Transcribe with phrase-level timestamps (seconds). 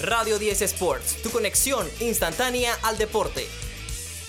[0.00, 3.48] Radio 10 Sports, tu conexión instantánea al deporte.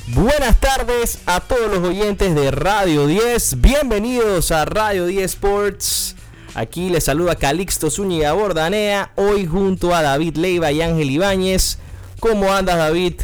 [0.08, 3.62] Buenas tardes a todos los oyentes de Radio 10.
[3.62, 6.16] Bienvenidos a Radio 10 Sports.
[6.56, 11.78] Aquí les saluda Calixto Zúñiga Bordanea, hoy junto a David Leiva y Ángel Ibáñez.
[12.20, 13.22] ¿Cómo andas, David?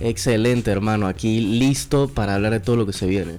[0.00, 1.06] Excelente, hermano.
[1.06, 3.36] Aquí listo para hablar de todo lo que se viene.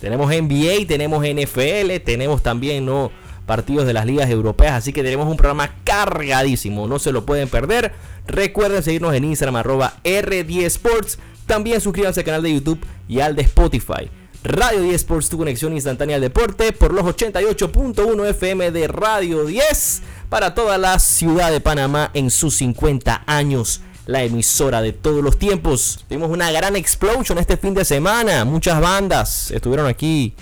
[0.00, 3.12] Tenemos NBA, tenemos NFL, tenemos también ¿no?
[3.46, 7.48] Partidos de las ligas europeas, así que tenemos un programa cargadísimo, no se lo pueden
[7.48, 7.92] perder.
[8.26, 13.36] Recuerden seguirnos en Instagram arroba R10 Sports, también suscríbanse al canal de YouTube y al
[13.36, 14.10] de Spotify.
[14.46, 20.02] Radio 10 Sports, tu conexión instantánea al deporte por los 88.1 FM de Radio 10
[20.28, 23.80] para toda la ciudad de Panamá en sus 50 años.
[24.06, 26.04] La emisora de todos los tiempos.
[26.08, 28.44] Tuvimos una gran explosion este fin de semana.
[28.44, 30.36] Muchas bandas estuvieron aquí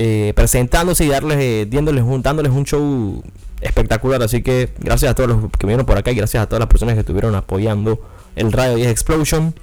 [0.00, 3.20] eh, presentándose y darles, eh, dándoles, un, dándoles un show
[3.60, 4.22] espectacular.
[4.22, 6.68] Así que gracias a todos los que vinieron por acá y gracias a todas las
[6.68, 8.00] personas que estuvieron apoyando
[8.36, 9.56] el Radio 10 Explosion.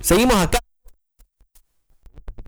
[0.00, 0.58] Seguimos acá.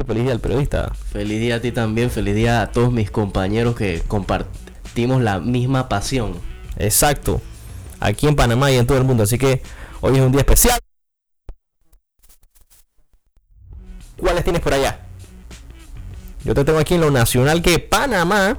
[0.05, 0.93] Feliz día al periodista.
[1.13, 5.89] Feliz día a ti también, feliz día a todos mis compañeros que compartimos la misma
[5.89, 6.35] pasión.
[6.77, 7.41] Exacto.
[8.01, 9.23] Aquí en Panamá y en todo el mundo.
[9.23, 9.63] Así que
[10.01, 10.77] hoy es un día especial.
[14.17, 14.99] ¿Cuáles tienes por allá?
[16.53, 18.59] Yo te tengo aquí en lo nacional que Panamá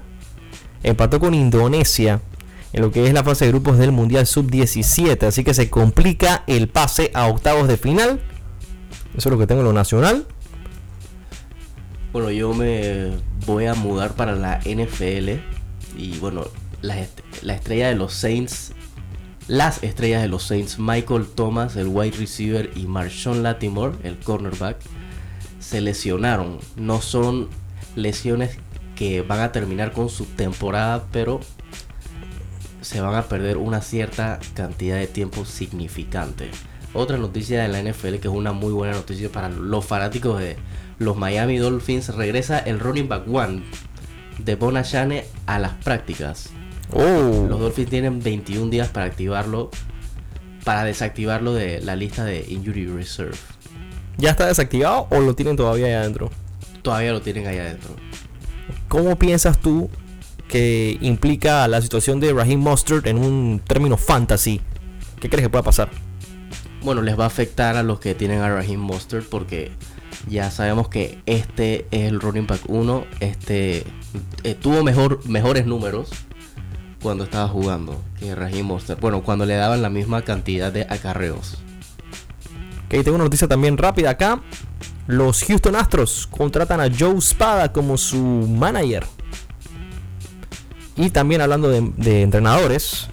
[0.81, 2.22] empató con Indonesia
[2.72, 5.27] en lo que es la fase de grupos del Mundial Sub-17.
[5.27, 8.19] Así que se complica el pase a octavos de final.
[9.16, 10.25] Eso es lo que tengo en lo nacional.
[12.11, 13.11] Bueno, yo me
[13.45, 15.33] voy a mudar para la NFL.
[15.95, 16.47] Y bueno,
[16.81, 16.95] la,
[17.44, 18.71] la estrella de los Saints.
[19.47, 24.77] Las estrellas de los Saints, Michael Thomas, el wide receiver, y Marshawn Latimore, el cornerback,
[25.59, 26.58] se lesionaron.
[26.75, 27.49] No son
[27.95, 28.58] lesiones
[28.95, 31.39] que van a terminar con su temporada, pero
[32.81, 36.49] se van a perder una cierta cantidad de tiempo significante.
[36.94, 40.58] Otra noticia de la NFL que es una muy buena noticia para los fanáticos de
[40.99, 43.64] los Miami Dolphins, regresa el running back one
[44.37, 46.49] de Bonachane a las prácticas.
[46.92, 47.48] Oh.
[47.49, 49.71] Los Dolphins tienen 21 días para activarlo,
[50.64, 53.37] para desactivarlo de la lista de Injury Reserve.
[54.17, 56.30] ¿Ya está desactivado o lo tienen todavía ahí adentro?
[56.83, 57.95] Todavía lo tienen ahí adentro.
[58.88, 59.89] ¿Cómo piensas tú
[60.48, 64.61] que implica la situación de Raheem Mustard en un término fantasy?
[65.20, 65.89] ¿Qué crees que pueda pasar?
[66.83, 69.71] Bueno, les va a afectar a los que tienen a Raheem Mustard porque
[70.27, 73.05] ya sabemos que este es el running back 1.
[73.21, 73.86] Este
[74.44, 76.11] eh, tuvo mejor, mejores números
[77.02, 79.00] cuando estaba jugando que Raheem Mustard.
[79.00, 81.58] Bueno, cuando le daban la misma cantidad de acarreos.
[82.86, 84.42] Ok, tengo una noticia también rápida acá.
[85.08, 89.05] Los Houston Astros contratan a Joe Spada como su manager.
[90.95, 93.08] Y también hablando de, entrenadores,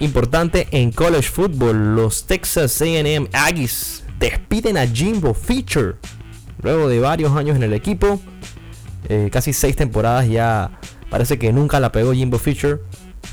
[0.00, 5.96] importante en college football, los Texas AM Aggies despiden a Jimbo Fisher
[6.62, 8.20] luego de varios años en el equipo.
[9.08, 10.78] Eh, casi seis temporadas ya
[11.10, 12.80] parece que nunca la pegó Jimbo Fisher.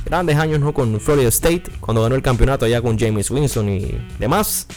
[0.06, 0.74] Grandes años ¿no?
[0.74, 4.68] con Florida State, cuando ganó el campeonato allá con James Winston y demás.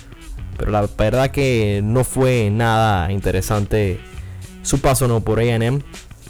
[0.57, 4.01] Pero la verdad que no fue nada interesante
[4.63, 5.83] su paso no por AM.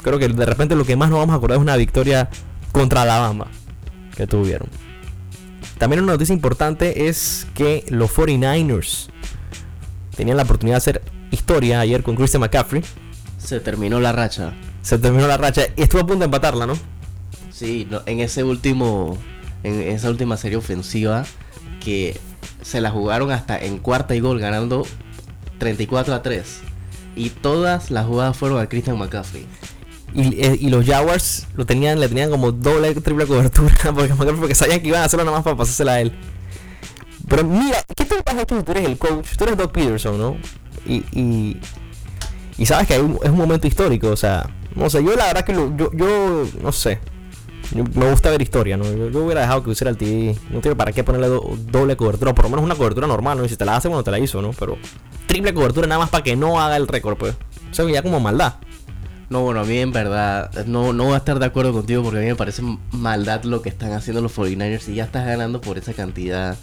[0.02, 2.28] Creo que de repente lo que más nos vamos a acordar es una victoria
[2.72, 3.46] contra Alabama
[4.16, 4.68] que tuvieron.
[5.78, 9.08] También una noticia importante es que los 49ers
[10.16, 12.82] tenían la oportunidad de hacer historia ayer con Christian McCaffrey.
[13.38, 14.52] Se terminó la racha.
[14.82, 16.74] Se terminó la racha y estuvo a punto de empatarla, ¿no?
[17.50, 19.18] Sí, no, en ese último,
[19.62, 21.24] en esa última serie ofensiva
[21.80, 22.18] que
[22.64, 24.86] se la jugaron hasta en cuarta y gol ganando
[25.58, 26.60] 34 a 3.
[27.14, 29.46] Y todas las jugadas fueron a Christian McCaffrey.
[30.14, 33.74] Y, y, los Jaguars lo tenían, le tenían como doble, triple cobertura.
[33.94, 36.12] Porque, porque sabían que iban a hacerlo nada más para pasársela a él.
[37.28, 38.62] Pero mira, ¿qué te pasa tú?
[38.62, 40.36] Tú eres el coach, tú eres Doug Peterson, ¿no?
[40.86, 41.60] Y, y,
[42.58, 45.44] y sabes que un, es un momento histórico, o sea, no sé, yo la verdad
[45.44, 47.00] que yo, yo, no sé,
[47.74, 48.84] yo, me gusta ver historia, ¿no?
[48.84, 51.96] Yo, yo, hubiera dejado que usara el TV, no tiene para qué ponerle do, doble
[51.96, 53.44] cobertura, por lo menos una cobertura normal, ¿no?
[53.44, 54.52] Y si te la hace, bueno, te la hizo, ¿no?
[54.52, 54.78] Pero
[55.26, 57.34] triple cobertura nada más para que no haga el récord, pues.
[57.70, 58.54] O sea, ya como maldad.
[59.30, 62.18] No, bueno, a mí en verdad no, no voy a estar de acuerdo contigo porque
[62.18, 62.62] a mí me parece
[62.92, 66.56] maldad lo que están haciendo los 49ers y ya estás ganando por esa cantidad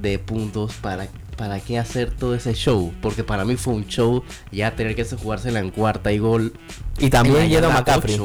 [0.00, 2.92] de puntos para, para qué hacer todo ese show.
[3.02, 4.22] Porque para mí fue un show
[4.52, 6.54] ya tener que jugársela en cuarta y gol.
[6.98, 8.18] Y también yendo a McCaffrey.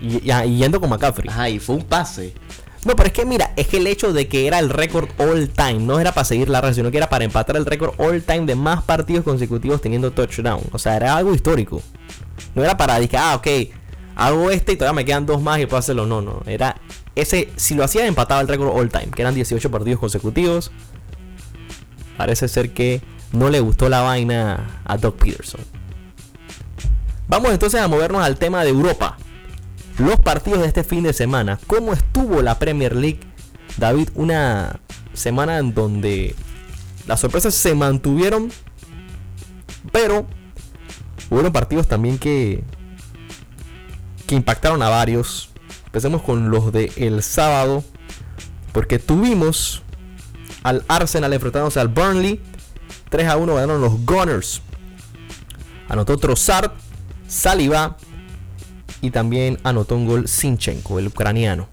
[0.00, 1.28] Y, y, yendo con McCaffrey.
[1.28, 2.34] Ajá, y fue un pase.
[2.84, 5.50] No, pero es que mira, es que el hecho de que era el récord all
[5.50, 8.22] time, no era para seguir la red, sino que era para empatar el récord all
[8.22, 10.62] time de más partidos consecutivos teniendo touchdown.
[10.72, 11.82] O sea, era algo histórico.
[12.54, 13.46] No era para decir, ah, ok,
[14.16, 16.06] hago este y todavía me quedan dos más y puedo hacerlo.
[16.06, 16.42] No, no.
[16.46, 16.80] Era
[17.14, 20.70] ese, si lo hacía, empataba el récord all time, que eran 18 partidos consecutivos.
[22.16, 23.02] Parece ser que
[23.32, 25.60] no le gustó la vaina a Doug Peterson.
[27.28, 29.18] Vamos entonces a movernos al tema de Europa.
[29.98, 31.58] Los partidos de este fin de semana.
[31.66, 33.20] ¿Cómo estuvo la Premier League?
[33.76, 34.80] David, una
[35.12, 36.34] semana en donde
[37.06, 38.50] las sorpresas se mantuvieron,
[39.92, 40.26] pero
[41.28, 42.62] hubo partidos también que,
[44.26, 45.50] que impactaron a varios.
[45.86, 47.82] Empecemos con los de el sábado,
[48.72, 49.82] porque tuvimos
[50.62, 52.40] al Arsenal enfrentándose al Burnley.
[53.08, 54.62] 3 a 1 ganaron los Gunners.
[55.88, 56.70] Anotó Trossard,
[57.26, 57.96] Saliba
[59.00, 61.68] y también anotó un gol Sinchenko, el ucraniano.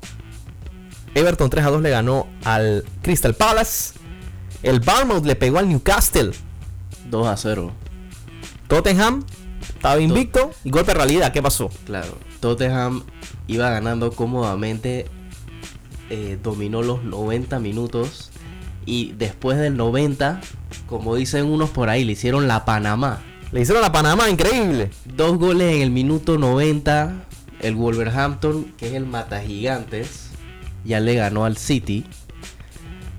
[1.15, 3.94] Everton 3 a 2 le ganó al Crystal Palace.
[4.63, 6.31] El Bournemouth le pegó al Newcastle.
[7.09, 7.71] 2 a 0.
[8.68, 9.24] Tottenham
[9.75, 11.31] estaba invicto y golpe de realidad.
[11.31, 11.69] ¿Qué pasó?
[11.85, 13.03] Claro, Tottenham
[13.47, 15.07] iba ganando cómodamente.
[16.09, 18.31] eh, dominó los 90 minutos.
[18.85, 20.39] Y después del 90,
[20.88, 23.21] como dicen unos por ahí, le hicieron la Panamá.
[23.51, 24.89] Le hicieron la Panamá, increíble.
[25.05, 27.23] Dos goles en el minuto 90.
[27.61, 30.29] El Wolverhampton, que es el mata gigantes,
[30.83, 32.05] ya le ganó al City.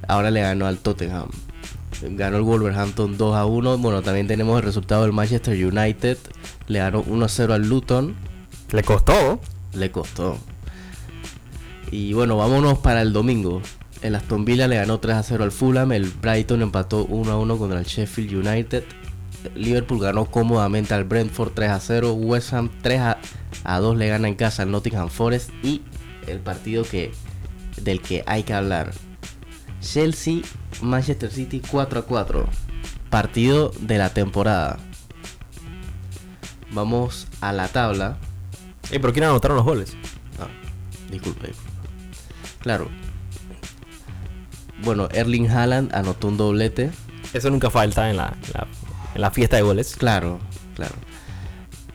[0.06, 1.28] Ahora le ganó al Tottenham.
[2.02, 3.78] Ganó el Wolverhampton 2 a 1.
[3.78, 6.18] Bueno, también tenemos el resultado del Manchester United.
[6.66, 8.14] Le ganó 1 a 0 al Luton.
[8.70, 9.40] Le costó.
[9.72, 10.38] Le costó.
[11.90, 13.62] Y bueno, vámonos para el domingo.
[14.02, 15.90] El Aston Villa le ganó 3 a 0 al Fulham.
[15.92, 18.84] El Brighton empató 1 a 1 contra el Sheffield United.
[19.54, 22.12] Liverpool ganó cómodamente al Brentford 3 a 0.
[22.14, 23.18] West Ham 3 a,
[23.64, 25.50] a 2 le gana en casa al Nottingham Forest.
[25.62, 25.82] Y
[26.26, 27.12] el partido que,
[27.82, 28.92] del que hay que hablar.
[29.80, 30.40] Chelsea,
[30.82, 32.48] Manchester City 4 a 4.
[33.10, 34.78] Partido de la temporada.
[36.72, 38.16] Vamos a la tabla.
[38.90, 39.94] Eh, pero ¿quién anotaron los goles?
[40.38, 40.48] Ah,
[41.10, 41.52] disculpe.
[42.60, 42.88] Claro.
[44.82, 46.90] Bueno, Erling Haaland anotó un doblete.
[47.32, 48.66] Eso nunca falta en la, la-
[49.18, 49.96] en la fiesta de goles.
[49.96, 50.38] Claro,
[50.76, 50.94] claro.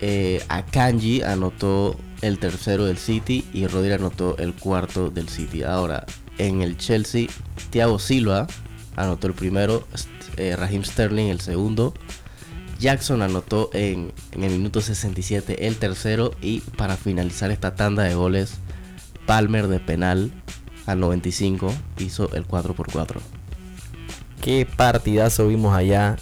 [0.02, 5.64] Eh, Akanji anotó el tercero del City y Rodri anotó el cuarto del City.
[5.64, 6.06] Ahora,
[6.38, 7.28] en el Chelsea,
[7.70, 8.48] Thiago Silva
[8.98, 9.88] anotó el primero,
[10.36, 11.94] eh, Raheem Sterling el segundo.
[12.78, 18.16] Jackson anotó en, en el minuto 67 el tercero y para finalizar esta tanda de
[18.16, 18.56] goles,
[19.25, 20.31] Palmer de penal
[20.86, 23.22] al 95 hizo el 4 por 4
[24.42, 26.18] Qué partidazo vimos allá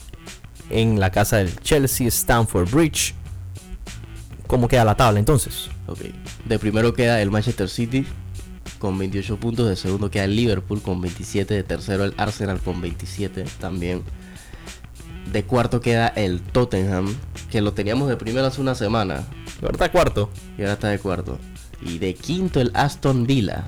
[0.72, 3.14] en la casa del Chelsea, Stamford Bridge.
[4.48, 5.70] ¿Cómo queda la tabla entonces?
[5.88, 6.00] Ok.
[6.46, 8.06] De primero queda el Manchester City
[8.80, 9.70] con 28 puntos.
[9.70, 11.54] De segundo queda el Liverpool con 27.
[11.54, 14.04] De tercero el Arsenal con 27 también.
[15.32, 17.16] De cuarto queda el Tottenham,
[17.50, 19.24] que lo teníamos de primero hace una semana.
[19.62, 20.30] Ahora está cuarto.
[20.58, 21.40] Y ahora está de cuarto.
[21.82, 23.66] Y de quinto el Aston Villa.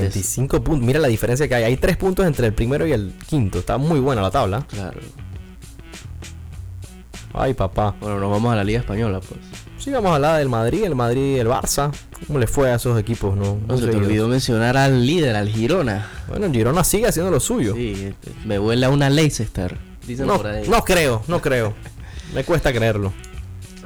[0.00, 0.86] 25 puntos.
[0.86, 1.64] Mira la diferencia que hay.
[1.64, 3.58] Hay 3 puntos entre el primero y el quinto.
[3.58, 4.66] Está muy buena la tabla.
[4.68, 5.00] Claro.
[7.34, 7.94] Ay, papá.
[8.00, 9.40] Bueno, nos vamos a la Liga Española, pues.
[9.78, 11.92] Sí, vamos a hablar del Madrid, el Madrid y el Barça.
[12.26, 13.36] ¿Cómo le fue a esos equipos?
[13.36, 16.10] No, No se te olvidó mencionar al líder, al Girona.
[16.28, 17.74] Bueno, el Girona sigue haciendo lo suyo.
[17.74, 19.78] Sí, este, me huele a una Leicester.
[20.06, 20.68] Dicen no, por ahí.
[20.68, 21.74] no creo, no creo.
[22.34, 23.12] Me cuesta creerlo.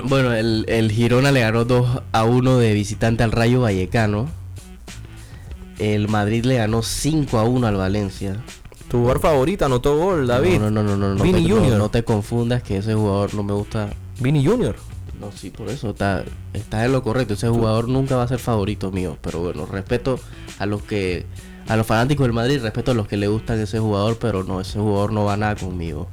[0.03, 4.29] Bueno, el, el Girona le ganó 2 a 1 de visitante al Rayo Vallecano.
[5.79, 8.43] El Madrid le ganó 5 a 1 al Valencia.
[8.89, 10.59] Tu jugador favorito anotó gol, David.
[10.59, 11.79] No, no, no, no, no, Vini no, Junior.
[11.79, 13.91] no te confundas que ese jugador no me gusta.
[14.21, 14.77] Vini Junior.
[15.19, 17.35] No, sí, por eso está, estás en lo correcto.
[17.35, 19.17] Ese jugador nunca va a ser favorito mío.
[19.23, 20.19] Pero bueno, respeto
[20.59, 21.25] a los que.
[21.69, 24.61] A los fanáticos del Madrid, respeto a los que le gustan ese jugador, pero no,
[24.61, 26.09] ese jugador no va nada conmigo.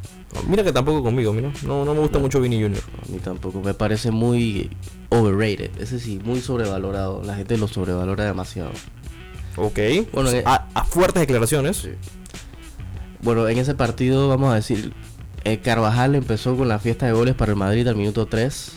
[0.48, 1.52] Mira que tampoco conmigo, mira.
[1.66, 2.84] No, no me gusta mucho Vini Junior.
[3.04, 4.70] A mí tampoco, me parece muy
[5.10, 5.72] overrated.
[5.82, 7.24] Ese sí, muy sobrevalorado.
[7.24, 8.70] La gente lo sobrevalora demasiado.
[9.56, 9.80] Ok.
[10.14, 11.88] Bueno, eh, a, a fuertes declaraciones.
[13.22, 14.94] Bueno, en ese partido vamos a decir,
[15.44, 18.74] eh, Carvajal empezó con la fiesta de goles para el Madrid al minuto 3.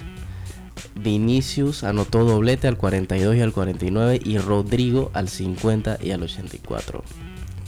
[0.94, 7.02] Vinicius anotó doblete al 42 y al 49 y Rodrigo al 50 y al 84.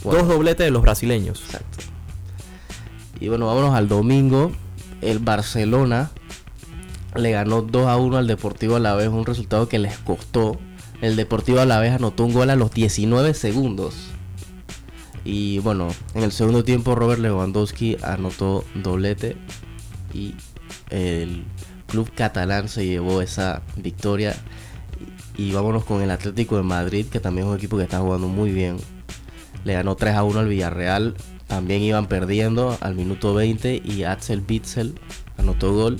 [0.02, 1.42] Bueno, Dos dobletes de los brasileños.
[1.44, 1.78] Exacto.
[3.20, 4.52] Y bueno, vámonos al domingo.
[5.00, 6.11] El Barcelona
[7.14, 10.58] le ganó 2 a 1 al Deportivo Alavés, un resultado que les costó.
[11.00, 13.94] El Deportivo Alavés anotó un gol a los 19 segundos.
[15.24, 19.36] Y bueno, en el segundo tiempo Robert Lewandowski anotó doblete
[20.12, 20.34] y
[20.90, 21.44] el
[21.86, 24.34] club catalán se llevó esa victoria.
[25.36, 28.28] Y vámonos con el Atlético de Madrid, que también es un equipo que está jugando
[28.28, 28.76] muy bien.
[29.64, 31.14] Le ganó 3 a 1 al Villarreal.
[31.46, 34.94] También iban perdiendo al minuto 20 y Axel Bitzel
[35.38, 35.98] anotó gol.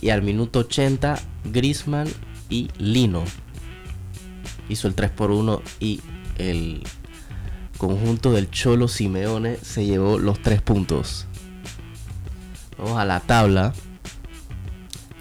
[0.00, 1.18] Y al minuto 80
[1.52, 2.08] Grisman
[2.48, 3.24] y Lino.
[4.70, 6.00] Hizo el 3 por 1 y
[6.38, 6.82] el
[7.76, 11.26] conjunto del Cholo Simeone se llevó los 3 puntos.
[12.78, 13.74] Vamos a la tabla.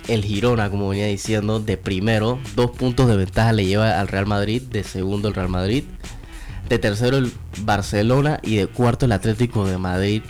[0.08, 4.26] El Girona, como venía diciendo, de primero, dos puntos de ventaja le lleva al Real
[4.26, 5.84] Madrid, de segundo el Real Madrid,
[6.68, 10.24] de tercero el Barcelona y de cuarto el Atlético de Madrid,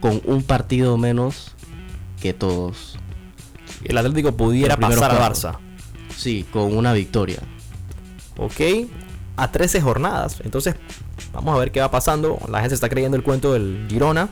[0.00, 1.52] con un partido menos
[2.20, 2.98] que todos.
[3.82, 5.18] El Atlético pudiera pasar al.
[5.18, 5.58] Barça.
[6.16, 7.38] Sí, con una victoria.
[8.36, 8.88] Ok,
[9.36, 10.40] a 13 jornadas.
[10.44, 10.74] Entonces,
[11.32, 12.38] vamos a ver qué va pasando.
[12.48, 14.28] La gente está creyendo el cuento del Girona.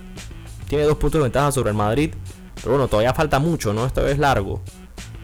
[0.68, 2.14] Tiene dos puntos de ventaja sobre el Madrid.
[2.56, 3.86] Pero bueno, todavía falta mucho, ¿no?
[3.86, 4.62] Esto es largo.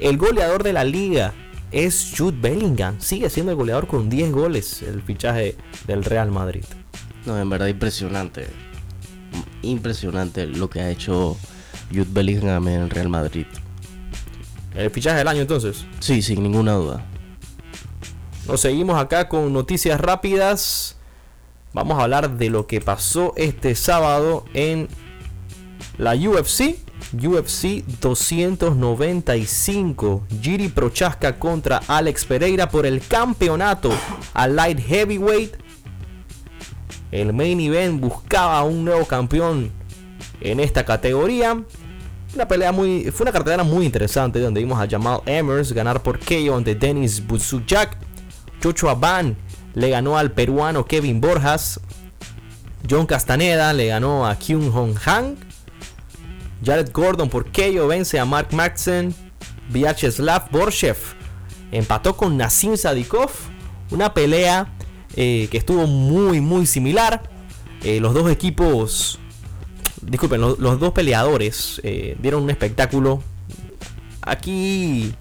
[0.00, 1.32] El goleador de la liga
[1.70, 3.00] es Jude Bellingham.
[3.00, 4.82] Sigue siendo el goleador con 10 goles.
[4.82, 5.56] El fichaje
[5.86, 6.64] del Real Madrid.
[7.26, 8.46] No, en verdad impresionante.
[9.62, 11.36] Impresionante lo que ha hecho
[11.90, 13.46] Jude Bellingham en el Real Madrid.
[14.74, 15.84] El fichaje del año entonces.
[16.00, 17.04] Sí, sin ninguna duda.
[18.48, 20.96] Nos seguimos acá con noticias rápidas.
[21.74, 24.88] Vamos a hablar de lo que pasó este sábado en
[25.98, 26.78] la UFC.
[27.12, 30.22] UFC 295.
[30.40, 33.90] Giri Prochaska contra Alex Pereira por el campeonato
[34.32, 35.52] a light heavyweight.
[37.12, 39.70] El main event buscaba un nuevo campeón
[40.40, 41.62] en esta categoría.
[42.34, 43.10] Una pelea muy.
[43.10, 47.26] Fue una cartelera muy interesante donde vimos a Jamal Emers ganar por KO ante Denis
[47.26, 48.07] Buzujak.
[48.60, 49.36] Chocho Aban
[49.74, 51.80] le ganó al peruano Kevin Borjas.
[52.88, 55.36] John Castaneda le ganó a Kyung Hong Han.
[56.64, 59.14] Jared Gordon por KO vence a Mark Madsen.
[59.70, 60.96] Vyacheslav Borshev
[61.70, 63.30] empató con Nassim Sadikov.
[63.90, 64.72] Una pelea
[65.16, 67.22] eh, que estuvo muy, muy similar.
[67.82, 69.18] Eh, los dos equipos
[70.02, 73.22] disculpen, los, los dos peleadores eh, dieron un espectáculo.
[74.22, 75.14] Aquí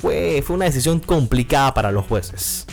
[0.00, 2.66] fue, fue una decisión complicada para los jueces.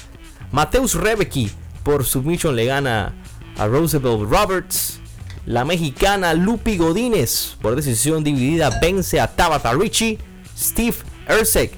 [0.51, 1.51] Mateus Rebecki
[1.83, 3.13] por submission le gana
[3.57, 4.99] a Roosevelt Roberts.
[5.45, 10.17] La mexicana Lupi Godínez por decisión dividida vence a Tabata Ricci.
[10.57, 10.95] Steve
[11.27, 11.73] Ersek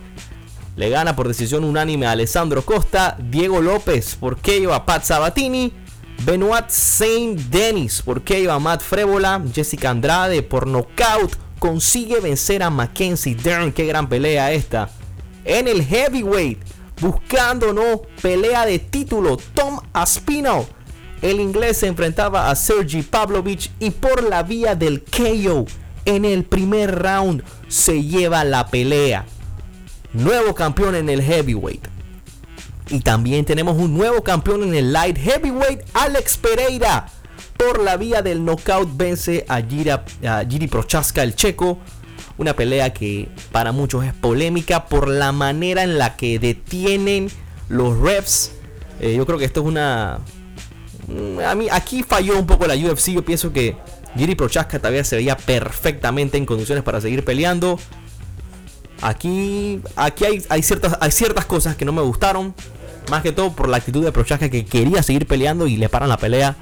[0.75, 3.17] le gana por decisión unánime a Alessandro Costa.
[3.17, 5.71] Diego López por KO a Pat Sabatini.
[6.23, 9.41] Benoit Saint Denis por KO a Matt Frébola.
[9.53, 13.71] Jessica Andrade por nocaut consigue vencer a Mackenzie Dern.
[13.71, 14.89] Qué gran pelea esta.
[15.45, 16.59] En el heavyweight,
[16.99, 20.65] buscando no pelea de título, Tom Aspinall.
[21.21, 25.65] El inglés se enfrentaba a Sergi Pavlovich y por la vía del KO
[26.05, 29.25] en el primer round se lleva la pelea.
[30.13, 31.87] Nuevo campeón en el heavyweight.
[32.89, 37.07] Y también tenemos un nuevo campeón en el light heavyweight, Alex Pereira.
[37.57, 41.79] Por la vía del knockout vence a, a Giri Prochaska, el checo.
[42.37, 47.29] Una pelea que para muchos es polémica por la manera en la que detienen
[47.69, 48.51] los refs.
[48.99, 50.19] Eh, yo creo que esto es una...
[51.07, 53.11] mm, A mí, aquí falló un poco la UFC.
[53.11, 53.77] Yo pienso que
[54.17, 57.79] Giri Prochaska todavía se veía perfectamente en condiciones para seguir peleando.
[59.01, 62.53] Aquí, aquí hay, hay, ciertas, hay ciertas cosas que no me gustaron.
[63.09, 66.09] Más que todo por la actitud de Prochaska que quería seguir peleando y le paran
[66.09, 66.55] la pelea.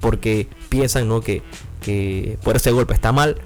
[0.00, 1.20] Porque piensan ¿no?
[1.20, 1.42] que,
[1.82, 3.36] que por ese golpe está mal.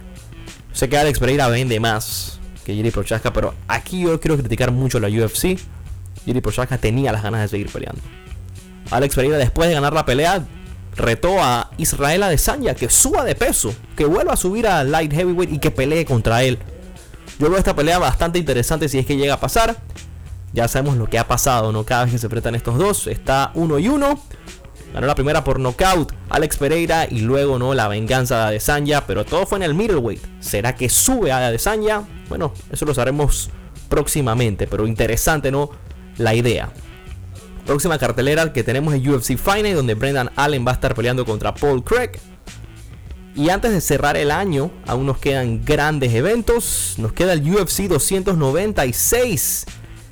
[0.74, 3.32] Sé que Alex Pereira vende más que Jiri Prochaska.
[3.32, 5.58] Pero aquí yo quiero criticar mucho a la UFC.
[6.24, 8.02] Jiri Prochaska tenía las ganas de seguir peleando.
[8.90, 10.44] Alex Pereira después de ganar la pelea
[10.96, 15.52] retó a Israel Adesanya que suba de peso, que vuelva a subir a light heavyweight
[15.52, 16.58] y que pelee contra él.
[17.38, 19.76] Yo veo esta pelea bastante interesante si es que llega a pasar.
[20.52, 21.84] Ya sabemos lo que ha pasado, ¿no?
[21.84, 24.20] Cada vez que se enfrentan estos dos, está uno y uno.
[24.94, 29.24] Ganó la primera por knockout Alex Pereira y luego no la venganza de Adesanya, pero
[29.24, 30.22] todo fue en el middleweight.
[30.38, 32.04] ¿Será que sube a Adesanya?
[32.28, 33.50] Bueno, eso lo sabremos
[33.88, 35.68] próximamente, pero interesante, ¿no?
[36.16, 36.72] La idea.
[37.66, 41.52] Próxima cartelera que tenemos es UFC Final, donde Brendan Allen va a estar peleando contra
[41.52, 42.12] Paul Craig.
[43.34, 46.94] Y antes de cerrar el año, aún nos quedan grandes eventos.
[46.98, 49.66] Nos queda el UFC 296.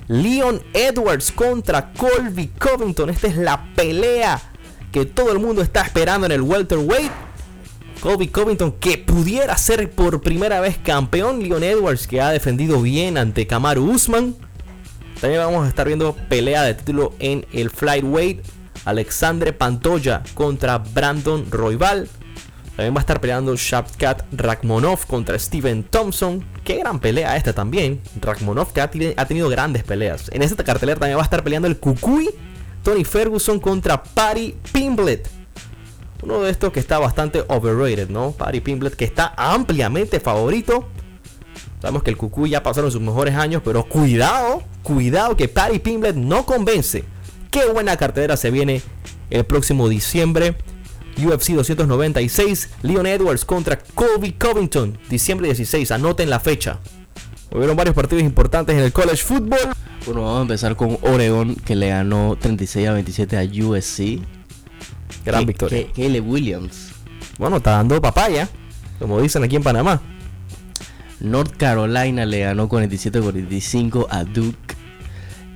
[0.09, 3.09] Leon Edwards contra Colby Covington.
[3.09, 4.52] Esta es la pelea
[4.93, 7.11] que todo el mundo está esperando en el welterweight.
[7.99, 11.41] Colby Covington que pudiera ser por primera vez campeón.
[11.41, 14.35] Leon Edwards que ha defendido bien ante Kamaru Usman.
[15.19, 18.45] También vamos a estar viendo pelea de título en el flyweight.
[18.85, 22.07] Alexandre Pantoya contra Brandon Royval.
[22.75, 26.45] También va a estar peleando Shavkat Rakhmonov contra Steven Thompson.
[26.63, 27.99] Qué gran pelea esta también.
[28.21, 30.29] Rakhmonov que ha, ha, tenido grandes peleas.
[30.33, 32.29] En esta cartelera también va a estar peleando el Kukui.
[32.83, 35.29] Tony Ferguson contra Patty Pimblet.
[36.21, 38.31] Uno de estos que está bastante overrated, ¿no?
[38.31, 40.87] Patty Pimblet que está ampliamente favorito.
[41.81, 46.15] Sabemos que el Kukui ya pasaron sus mejores años, pero cuidado, cuidado que Patty Pimblet
[46.15, 47.03] no convence.
[47.51, 48.81] qué buena cartelera se viene
[49.29, 50.55] el próximo diciembre.
[51.17, 56.79] UFC 296, Leon Edwards contra Colby Covington, diciembre 16, anoten la fecha.
[57.53, 59.59] Hubieron varios partidos importantes en el college football.
[60.07, 64.19] Bueno, vamos a empezar con Oregon, que le ganó 36 a 27 a USC.
[65.23, 65.85] Gran victoria.
[65.95, 66.93] Caleb Williams.
[67.37, 68.49] Bueno, está dando papaya,
[68.97, 70.01] como dicen aquí en Panamá.
[71.19, 74.75] North Carolina le ganó 47 a 45 a Duke.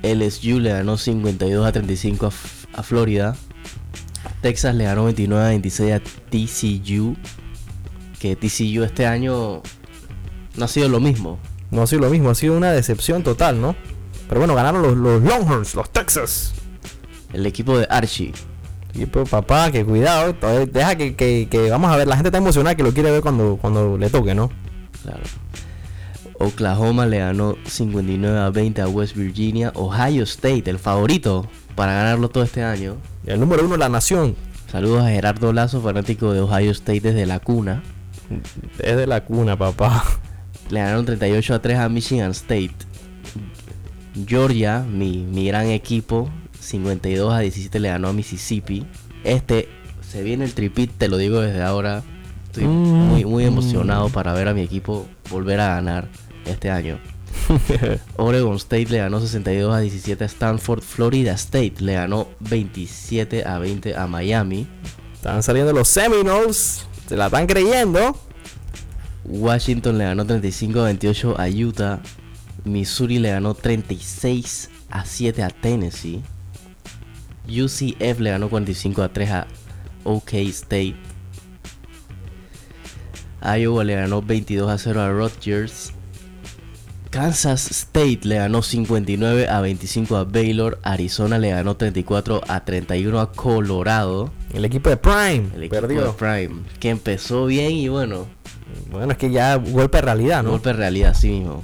[0.04, 3.36] LSU le ganó 52 a 35 a, a Florida.
[4.42, 7.18] Texas le ganó 29 a 26 a TCU.
[8.20, 9.64] Que TCU este año
[10.56, 11.40] no ha sido lo mismo.
[11.72, 13.76] No ha sido lo mismo, ha sido una decepción total, ¿no?
[14.30, 16.54] Pero bueno, ganaron los, los Longhorns, los Texas.
[17.34, 18.34] El equipo de Archie.
[19.12, 20.34] Pues papá, que cuidado,
[20.72, 23.22] deja que, que- que- vamos a ver, la gente está emocionada que lo quiere ver
[23.22, 24.50] cuando, cuando le toque, ¿no?
[25.04, 25.22] Claro.
[26.40, 29.72] Oklahoma le ganó 59 a 20 a West Virginia.
[29.76, 32.98] Ohio State, el favorito para ganarlo todo este año.
[33.26, 34.36] El número uno de la nación
[34.72, 37.84] Saludos a Gerardo Lazo, fanático de Ohio State desde la cuna.
[38.80, 40.04] es de la cuna, papá.
[40.70, 42.76] Le ganaron 38 a 3 a Michigan State.
[44.28, 48.86] Georgia, mi, mi gran equipo, 52 a 17 le ganó a Mississippi.
[49.24, 49.70] Este
[50.10, 52.04] se viene el tripit, te lo digo desde ahora.
[52.46, 53.08] Estoy Mm.
[53.10, 56.08] muy, muy emocionado para ver a mi equipo volver a ganar
[56.46, 56.98] este año.
[58.18, 60.82] Oregon State le ganó 62 a 17 a Stanford.
[60.82, 64.66] Florida State le ganó 27 a 20 a Miami.
[65.14, 68.18] Están saliendo los Seminoles, se la están creyendo.
[69.28, 72.00] Washington le ganó 35 a 28 a Utah.
[72.64, 76.22] Missouri le ganó 36 a 7 a Tennessee.
[77.48, 79.48] UCF le ganó 45 a 3 a
[80.04, 80.96] OK State.
[83.42, 85.94] Iowa le ganó 22 a 0 a Rutgers.
[87.10, 90.78] Kansas State le ganó 59 a 25 a Baylor.
[90.84, 94.30] Arizona le ganó 34 a 31 a Colorado.
[94.54, 96.06] El equipo de Prime El equipo perdió.
[96.06, 96.64] de Prime.
[96.80, 98.28] Que empezó bien y bueno,
[98.92, 100.52] Bueno, es que ya golpe de realidad, ¿no?
[100.52, 101.64] Golpe de realidad, sí mismo.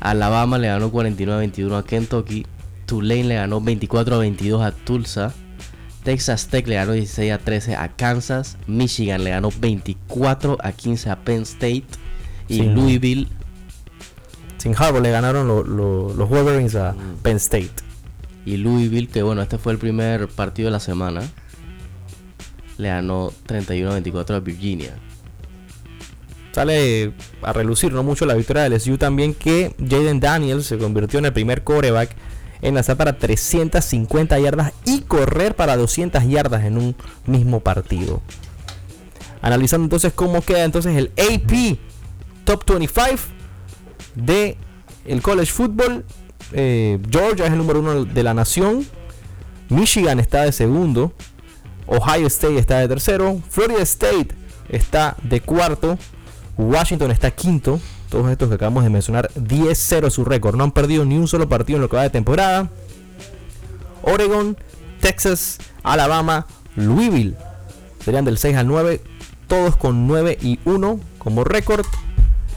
[0.00, 2.46] Alabama le ganó 49 a 21 a Kentucky.
[2.86, 5.32] Tulane le ganó 24 a 22 a Tulsa.
[6.02, 8.56] Texas Tech le ganó 16 a 13 a Kansas.
[8.66, 11.84] Michigan le ganó 24 a 15 a Penn State.
[12.48, 12.62] Y.
[12.62, 13.28] Louisville,
[14.58, 17.16] Sin Harvard le ganaron lo- lo- los Wolverines a Mm.
[17.22, 17.70] Penn State.
[18.44, 21.22] y Louisville, que bueno, este fue el primer partido de la semana.
[22.78, 24.94] Le ganó 31 a 24 a Virginia.
[26.52, 27.12] Sale
[27.42, 31.24] a relucir no mucho la victoria del LSU también que Jaden Daniels se convirtió en
[31.24, 32.14] el primer coreback
[32.60, 36.94] en lanzar para 350 yardas y correr para 200 yardas en un
[37.26, 38.22] mismo partido.
[39.40, 41.78] Analizando entonces cómo queda entonces el AP
[42.44, 43.18] Top 25
[44.14, 44.56] de
[45.04, 46.04] el college football.
[46.52, 48.86] eh, Georgia es el número uno de la nación.
[49.68, 51.12] Michigan está de segundo.
[51.86, 53.40] Ohio State está de tercero.
[53.48, 54.28] Florida State
[54.68, 55.98] está de cuarto.
[56.56, 57.80] Washington está quinto.
[58.08, 60.56] Todos estos que acabamos de mencionar, 10-0 su récord.
[60.56, 62.70] No han perdido ni un solo partido en lo que va de temporada.
[64.02, 64.56] Oregon,
[65.00, 67.36] Texas, Alabama, Louisville.
[68.04, 69.00] Serían del 6 al 9.
[69.48, 71.86] Todos con 9 y 1 como récord.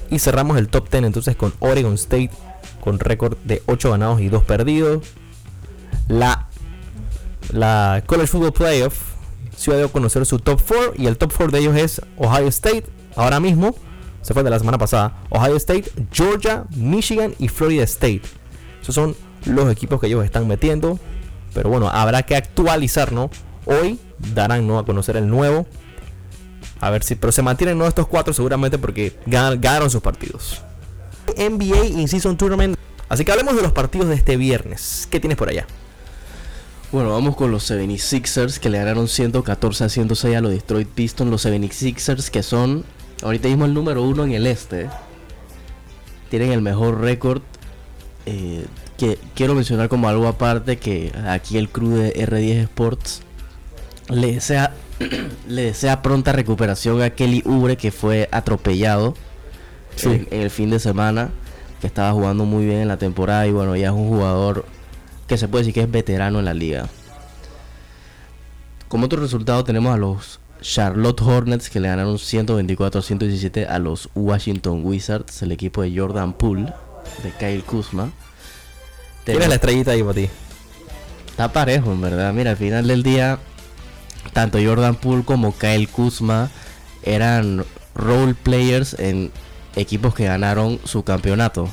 [0.09, 2.31] Y cerramos el top 10 entonces con Oregon State
[2.81, 5.03] con récord de 8 ganados y 2 perdidos.
[6.07, 6.47] La,
[7.51, 9.15] la College Football Playoff
[9.57, 12.47] se dio a conocer su top 4 y el top 4 de ellos es Ohio
[12.47, 12.85] State.
[13.15, 13.75] Ahora mismo,
[14.21, 15.17] se fue de la semana pasada.
[15.29, 18.21] Ohio State, Georgia, Michigan y Florida State.
[18.81, 20.99] Esos son los equipos que ellos están metiendo.
[21.53, 23.29] Pero bueno, habrá que actualizar, ¿no?
[23.65, 23.99] Hoy
[24.33, 24.77] darán ¿no?
[24.79, 25.65] a conocer el nuevo.
[26.81, 27.87] A ver si, pero se mantienen ¿no?
[27.87, 30.61] estos cuatro seguramente porque gan- ganaron sus partidos.
[31.37, 32.77] NBA In Season Tournament.
[33.07, 35.07] Así que hablemos de los partidos de este viernes.
[35.09, 35.65] ¿Qué tienes por allá?
[36.91, 41.31] Bueno, vamos con los 76ers que le ganaron 114 a 106 a los Detroit Pistons.
[41.31, 42.83] Los 76ers que son
[43.23, 44.89] ahorita mismo el número uno en el este.
[46.29, 47.41] Tienen el mejor récord.
[48.25, 48.65] eh,
[48.97, 53.21] que quiero mencionar como algo aparte que aquí el crew de R10 Sports
[54.09, 54.73] le desea,
[55.49, 59.13] le desea pronta recuperación a Kelly Ubre que fue atropellado
[59.97, 60.07] Sí.
[60.09, 61.29] en, en el fin de semana.
[61.81, 64.65] Que estaba jugando muy bien en la temporada y bueno, ya es un jugador
[65.27, 66.87] que se puede decir que es veterano en la liga.
[68.87, 73.77] Como otro resultado tenemos a los Charlotte Hornets que le ganaron 124 a 117 a
[73.77, 76.73] los Washington Wizards, el equipo de Jordan Poole,
[77.21, 78.11] de Kyle Kuzma.
[79.25, 80.29] ¿Quién es la estrellita ahí para ti?
[81.29, 82.33] Está parejo, en verdad.
[82.33, 83.37] Mira, al final del día,
[84.33, 86.49] tanto Jordan Poole como Kyle Kuzma
[87.03, 89.31] eran role players en
[89.75, 91.69] equipos que ganaron su campeonato.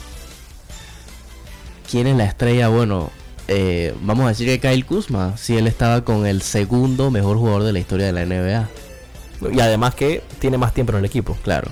[1.91, 2.69] ¿Quién es la estrella?
[2.69, 3.11] Bueno,
[3.49, 7.65] eh, vamos a decir que Kyle Kuzma, si él estaba con el segundo mejor jugador
[7.65, 8.69] de la historia de la NBA.
[9.53, 11.37] Y además que tiene más tiempo en el equipo.
[11.43, 11.71] Claro.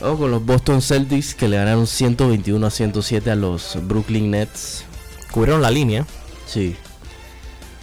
[0.00, 4.84] Vamos con los Boston Celtics que le ganaron 121 a 107 a los Brooklyn Nets.
[5.32, 6.06] Cubrieron la línea.
[6.46, 6.76] Sí.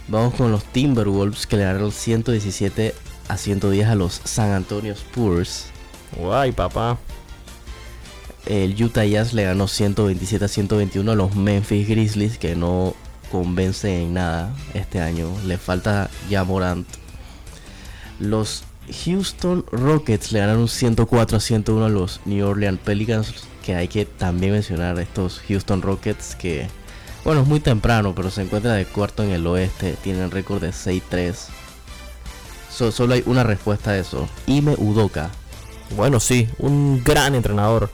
[0.07, 2.95] Vamos con los Timberwolves que le ganaron 117
[3.27, 5.65] a 110 a los San Antonio Spurs.
[6.17, 6.97] Guay, papá.
[8.45, 12.95] El Utah Jazz le ganó 127 a 121 a los Memphis Grizzlies que no
[13.31, 15.29] convencen en nada este año.
[15.45, 16.87] Le falta ya Morant.
[18.19, 18.63] Los
[19.03, 23.33] Houston Rockets le ganaron 104 a 101 a los New Orleans Pelicans.
[23.63, 26.67] Que hay que también mencionar estos Houston Rockets que,
[27.23, 29.97] bueno, es muy temprano, pero se encuentra de cuarto en el oeste.
[30.03, 31.33] Tienen récord de 6-3.
[32.69, 34.29] solo hay una respuesta a eso.
[34.45, 35.31] Ime Udoka.
[35.95, 37.89] Bueno, sí, un gran entrenador.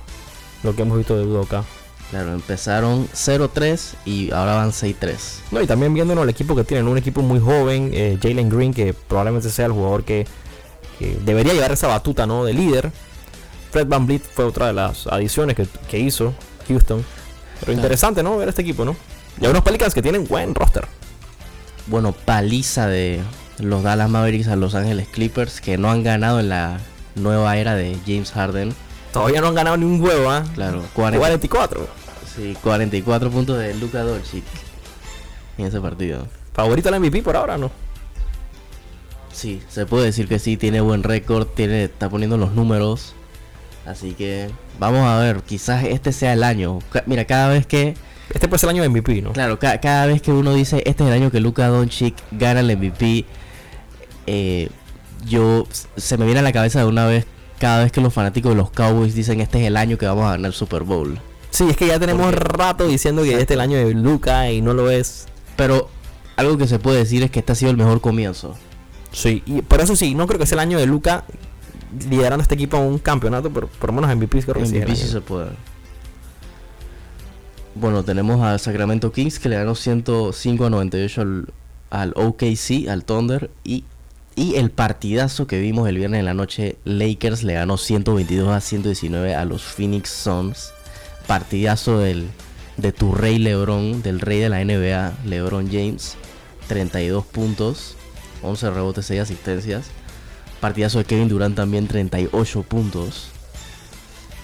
[0.63, 1.63] Lo que hemos visto de Udoka.
[2.11, 5.15] Claro, empezaron 0-3 y ahora van 6-3.
[5.51, 8.73] No, y también viéndonos el equipo que tienen, un equipo muy joven, eh, Jalen Green,
[8.73, 10.27] que probablemente sea el jugador que,
[10.99, 12.43] que, debería llevar esa batuta ¿no?
[12.43, 12.91] de líder.
[13.71, 16.33] Fred Van Vliet fue otra de las adiciones que, que hizo
[16.67, 17.05] Houston.
[17.61, 18.37] Pero interesante, ¿no?
[18.37, 18.97] Ver este equipo, ¿no?
[19.39, 20.85] Y hay unos Pelicans que tienen buen roster.
[21.87, 23.21] Bueno, paliza de
[23.59, 26.79] los Dallas Mavericks a Los Ángeles Clippers que no han ganado en la
[27.15, 28.73] nueva era de James Harden.
[29.13, 30.43] Todavía no han ganado ni un huevo, ¿ah?
[30.55, 31.87] Claro, 44.
[32.35, 34.43] Sí, 44 puntos de Luka Doncic
[35.57, 36.27] en ese partido.
[36.53, 37.71] ¿Favorito al MVP por ahora no?
[39.33, 43.13] Sí, se puede decir que sí, tiene buen récord, tiene, está poniendo los números.
[43.85, 46.79] Así que vamos a ver, quizás este sea el año.
[47.05, 47.95] Mira, cada vez que...
[48.33, 49.33] Este puede ser el año de MVP, ¿no?
[49.33, 52.77] Claro, cada vez que uno dice este es el año que Luka Doncic gana el
[52.77, 53.25] MVP,
[54.27, 54.69] eh,
[55.25, 57.25] yo se me viene a la cabeza de una vez
[57.61, 60.25] cada vez que los fanáticos de los Cowboys dicen este es el año que vamos
[60.25, 61.19] a ganar el Super Bowl.
[61.51, 64.63] Sí, es que ya tenemos rato diciendo que este es el año de Luca y
[64.63, 65.27] no lo es.
[65.57, 65.87] Pero
[66.37, 68.55] algo que se puede decir es que este ha sido el mejor comienzo.
[69.11, 71.23] Sí, y por eso sí, no creo que sea el año de Luca
[72.09, 75.07] liderando este equipo a un campeonato, pero por lo menos MVP creo que MVP sí,
[75.07, 75.51] se puede.
[77.75, 81.53] Bueno, tenemos a Sacramento Kings que le ganó 105 a 98 al,
[81.91, 83.83] al OKC, al Thunder y
[84.35, 88.61] y el partidazo que vimos el viernes en la noche, Lakers le ganó 122 a
[88.61, 90.71] 119 a los Phoenix Suns
[91.31, 92.29] partidazo del,
[92.75, 96.17] de tu rey Lebron, del rey de la NBA, Lebron James.
[96.67, 97.95] 32 puntos,
[98.41, 99.87] 11 rebotes, 6 asistencias.
[100.59, 103.29] Partidazo de Kevin Durant también, 38 puntos.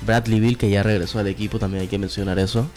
[0.06, 2.68] Bradley Bill, que ya regresó al equipo, también hay que mencionar eso.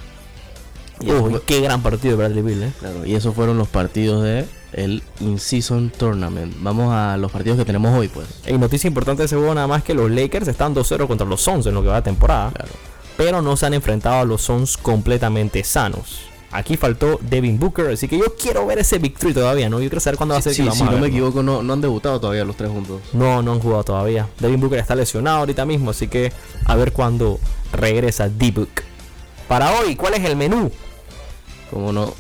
[1.01, 1.11] Y
[1.47, 2.73] qué gran partido de Bradley Bill, ¿eh?
[2.81, 6.55] Claro, y esos fueron los partidos de el In-Season Tournament.
[6.61, 8.27] Vamos a los partidos que tenemos hoy, pues.
[8.47, 11.41] Y noticia importante de ese juego nada más que los Lakers están 2-0 contra los
[11.41, 12.51] Suns en lo que va de temporada.
[12.53, 16.23] Claro pero no se han enfrentado a los Suns completamente sanos.
[16.53, 19.79] Aquí faltó Devin Booker, así que yo quiero ver ese victory todavía, ¿no?
[19.79, 21.83] Yo quiero saber cuándo va a ser sí, Si no me equivoco, no, no han
[21.83, 23.03] debutado todavía los tres juntos.
[23.13, 24.27] No, no han jugado todavía.
[24.39, 26.33] Devin Booker está lesionado ahorita mismo, así que
[26.65, 27.39] a ver cuándo
[27.75, 28.71] regresa D-Book.
[29.49, 30.73] Para hoy, ¿cuál es el menú?
[31.71, 32.15] Como no,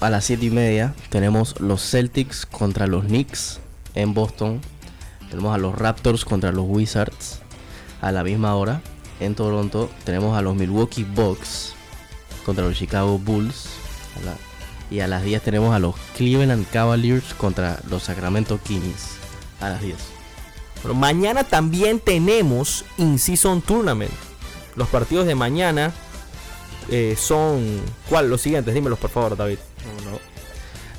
[0.00, 3.60] a las 7 y media tenemos los Celtics contra los Knicks
[3.94, 4.60] en Boston.
[5.30, 7.40] Tenemos a los Raptors contra los Wizards
[8.00, 8.80] a la misma hora
[9.20, 11.72] en Toronto tenemos a los Milwaukee Bucks
[12.44, 13.68] contra los Chicago Bulls.
[14.90, 19.18] Y a las 10 tenemos a los Cleveland Cavaliers contra los Sacramento Kings.
[19.60, 19.96] A las 10.
[20.82, 24.12] Pero mañana también tenemos In-Season Tournament.
[24.76, 25.92] Los partidos de mañana
[26.88, 27.82] eh, son.
[28.08, 28.30] ¿Cuál?
[28.30, 29.58] Los siguientes, dímelos por favor, David.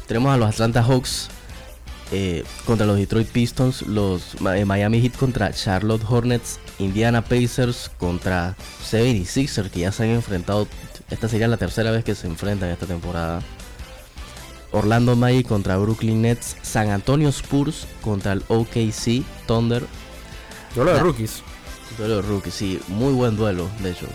[0.09, 1.29] Tenemos a los Atlanta Hawks
[2.11, 8.55] eh, contra los Detroit Pistons, los eh, Miami Heat contra Charlotte Hornets, Indiana Pacers contra
[8.89, 10.67] 76ers que ya se han enfrentado.
[11.11, 13.43] Esta sería la tercera vez que se enfrentan esta temporada.
[14.71, 19.85] Orlando Magic contra Brooklyn Nets, San Antonio Spurs contra el OKC Thunder.
[20.73, 21.43] Duelo de rookies.
[21.99, 24.07] Duelo de rookies, sí, muy buen duelo, de hecho.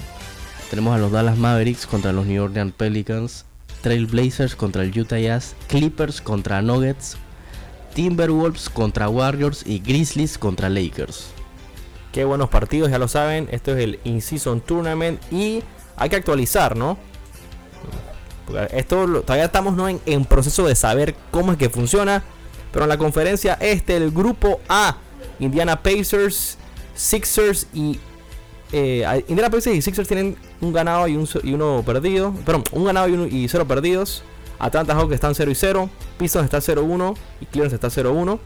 [0.71, 3.45] Tenemos a los Dallas Mavericks contra los New Orleans Pelicans,
[3.85, 7.19] Trail Blazers contra el Utah Jazz, Clippers contra Nuggets,
[7.95, 11.27] Timberwolves contra Warriors y Grizzlies contra Lakers.
[12.11, 13.47] Qué buenos partidos, ya lo saben.
[13.51, 15.63] Esto es el In-Season Tournament y
[15.97, 16.97] hay que actualizar, ¿no?
[18.73, 19.87] esto todavía estamos ¿no?
[19.89, 22.25] en, proceso de saber cómo es que funciona.
[22.73, 24.97] Pero en la conferencia este, el grupo A,
[25.39, 26.57] Indiana Pacers,
[26.95, 28.01] Sixers y...
[28.77, 32.35] Eh, Indiana Pacers y Sixers tienen un ganado y, uno perdido.
[32.45, 34.25] Perdón, un ganado y, y cero perdidos.
[34.59, 35.91] Atlanta Hawks están 0 y 0.
[36.19, 38.41] Pistons está 0-1 y Cleveland está 0-1.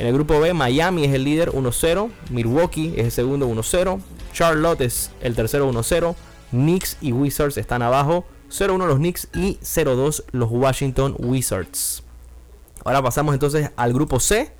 [0.00, 2.10] En el grupo B, Miami es el líder 1-0.
[2.30, 4.00] Milwaukee es el segundo 1-0.
[4.32, 6.16] Charlotte es el tercero 1-0.
[6.50, 12.02] Knicks y Wizards están abajo 0-1 los Knicks y 0-2 los Washington Wizards.
[12.84, 14.52] Ahora pasamos entonces al grupo C,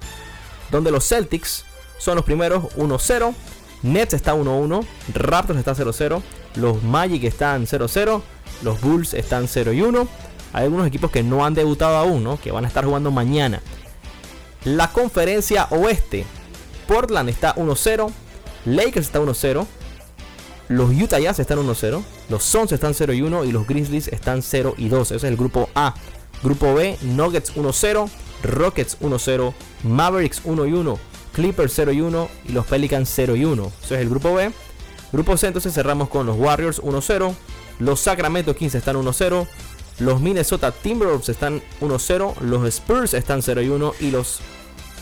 [0.71, 1.65] donde los Celtics
[1.99, 3.35] son los primeros 1-0,
[3.83, 6.23] Nets está 1-1, Raptors está 0-0,
[6.57, 8.23] los Magic están 0-0,
[8.63, 10.09] los Bulls están 0 1.
[10.53, 12.41] Hay algunos equipos que no han debutado aún, ¿no?
[12.41, 13.61] que van a estar jugando mañana.
[14.65, 16.25] La conferencia oeste,
[16.87, 18.11] Portland está 1-0,
[18.67, 19.67] Lakers está 1-0,
[20.69, 24.75] los Utah Jazz están 1-0, los Suns están 0 1 y los Grizzlies están 0
[24.79, 25.11] 2.
[25.11, 25.95] Ese es el grupo A.
[26.43, 28.09] Grupo B, Nuggets 1-0,
[28.43, 29.53] Rockets 1-0,
[29.85, 30.99] Mavericks 1 1,
[31.33, 33.73] Clippers 0 1 y los Pelicans 0 1.
[33.85, 34.53] Ese es el grupo B.
[35.13, 37.35] Grupo C entonces cerramos con los Warriors 1-0,
[37.81, 39.47] los Sacramento Kings están 1-0,
[39.99, 44.41] los Minnesota Timberwolves están 1-0, los Spurs están 0 1 y los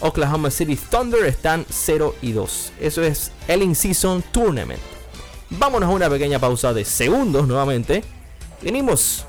[0.00, 2.72] Oklahoma City Thunder están 0 2.
[2.80, 4.80] Eso es el In-Season Tournament.
[5.50, 8.02] Vámonos a una pequeña pausa de segundos nuevamente.
[8.62, 9.26] Venimos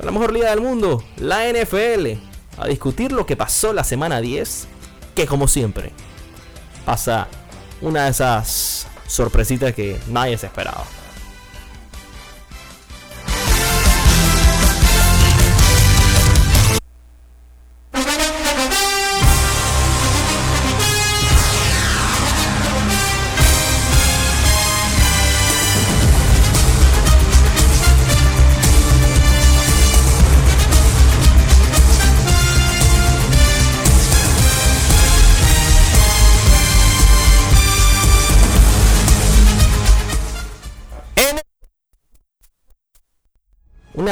[0.00, 2.18] a la mejor liga del mundo, la NFL,
[2.58, 4.66] a discutir lo que pasó la semana 10,
[5.14, 5.92] que como siempre
[6.88, 7.28] pasa
[7.82, 10.84] una de esas sorpresitas que nadie se esperaba.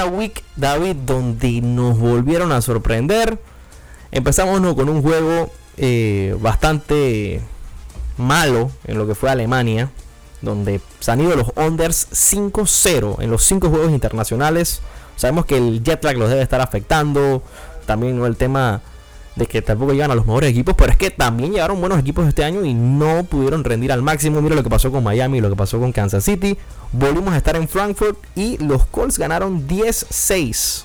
[0.05, 3.39] Week, David, donde nos volvieron a sorprender.
[4.11, 7.41] Empezamos con un juego eh, bastante
[8.17, 9.91] malo en lo que fue Alemania,
[10.43, 14.81] donde se han ido los Onders 5-0 en los 5 juegos internacionales.
[15.17, 17.43] Sabemos que el jet lag los debe estar afectando.
[17.87, 18.83] También el tema
[19.37, 22.27] de que tampoco llegan a los mejores equipos, pero es que también llegaron buenos equipos
[22.27, 24.40] este año y no pudieron rendir al máximo.
[24.40, 26.57] Mira lo que pasó con Miami, lo que pasó con Kansas City.
[26.92, 30.85] Volvimos a estar en Frankfurt y los Colts ganaron 10-6.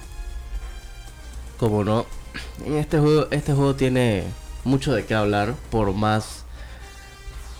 [1.57, 2.05] Como no,
[2.65, 4.25] en este juego, este juego tiene
[4.65, 6.43] mucho de qué hablar, por más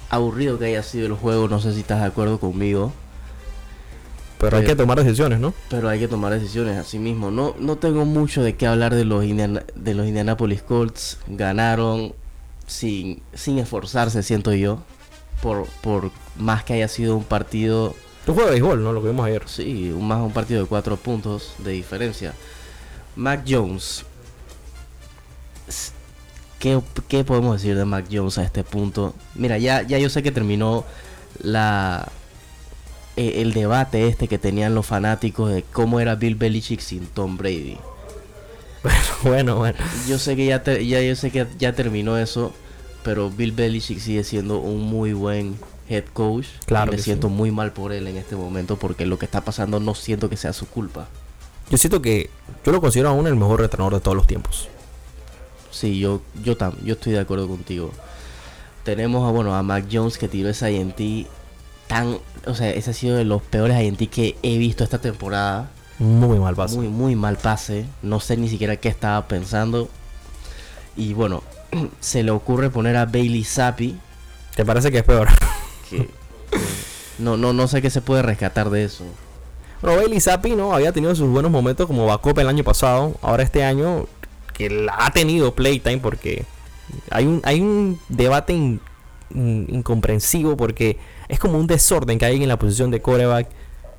[0.10, 2.92] aburrido que haya sido el juego, no sé si estás de acuerdo conmigo.
[4.42, 5.54] Pero hay que tomar decisiones, ¿no?
[5.70, 7.30] Pero hay que tomar decisiones así mismo.
[7.30, 11.20] No, no tengo mucho de qué hablar de los, de los Indianapolis Colts.
[11.28, 12.14] Ganaron
[12.66, 14.80] sin, sin esforzarse, siento yo.
[15.44, 17.96] Por, por más que haya sido un partido...
[18.26, 18.94] Un juego de béisbol, ¿no?
[18.94, 19.44] Lo que vimos ayer.
[19.46, 22.34] Sí, un, más un partido de cuatro puntos de diferencia.
[23.16, 24.06] Mac Jones.
[26.58, 29.14] ¿Qué, ¿Qué podemos decir de Mac Jones a este punto?
[29.36, 30.84] Mira, ya, ya yo sé que terminó
[31.44, 32.08] la,
[33.18, 37.38] eh, el debate este que tenían los fanáticos de cómo era Bill Belichick sin Tom
[37.38, 37.78] Brady.
[39.24, 42.54] Bueno, bueno, Yo sé que ya, ya yo sé que ya terminó eso,
[43.04, 45.56] pero Bill Belichick sigue siendo un muy buen
[45.90, 46.48] head coach.
[46.66, 46.92] Claro.
[46.92, 49.94] me siento muy mal por él en este momento porque lo que está pasando no
[49.94, 51.08] siento que sea su culpa.
[51.70, 52.30] Yo siento que
[52.66, 54.68] yo lo considero aún el mejor entrenador de todos los tiempos.
[55.70, 57.92] Sí, yo yo yo estoy de acuerdo contigo.
[58.84, 61.28] Tenemos a bueno a Mac Jones que tiró esa INT
[61.92, 65.70] tan, o sea, ese ha sido de los peores INT que he visto esta temporada.
[66.00, 66.78] Muy mal pase.
[66.78, 67.86] Muy, muy mal pase.
[68.02, 69.90] No sé ni siquiera qué estaba pensando.
[70.96, 71.44] Y bueno,
[72.00, 74.00] se le ocurre poner a Bailey Zappi.
[74.56, 75.28] ¿Te parece que es peor?
[77.20, 79.04] no, no, no sé qué se puede rescatar de eso.
[79.82, 83.18] Bueno, Bailey Zappi no había tenido sus buenos momentos como backup el año pasado.
[83.22, 84.06] Ahora este año
[84.54, 86.46] que ha tenido playtime porque
[87.10, 88.80] hay un, hay un debate
[89.34, 90.98] incomprensivo porque
[91.32, 93.48] es como un desorden que hay en la posición de coreback.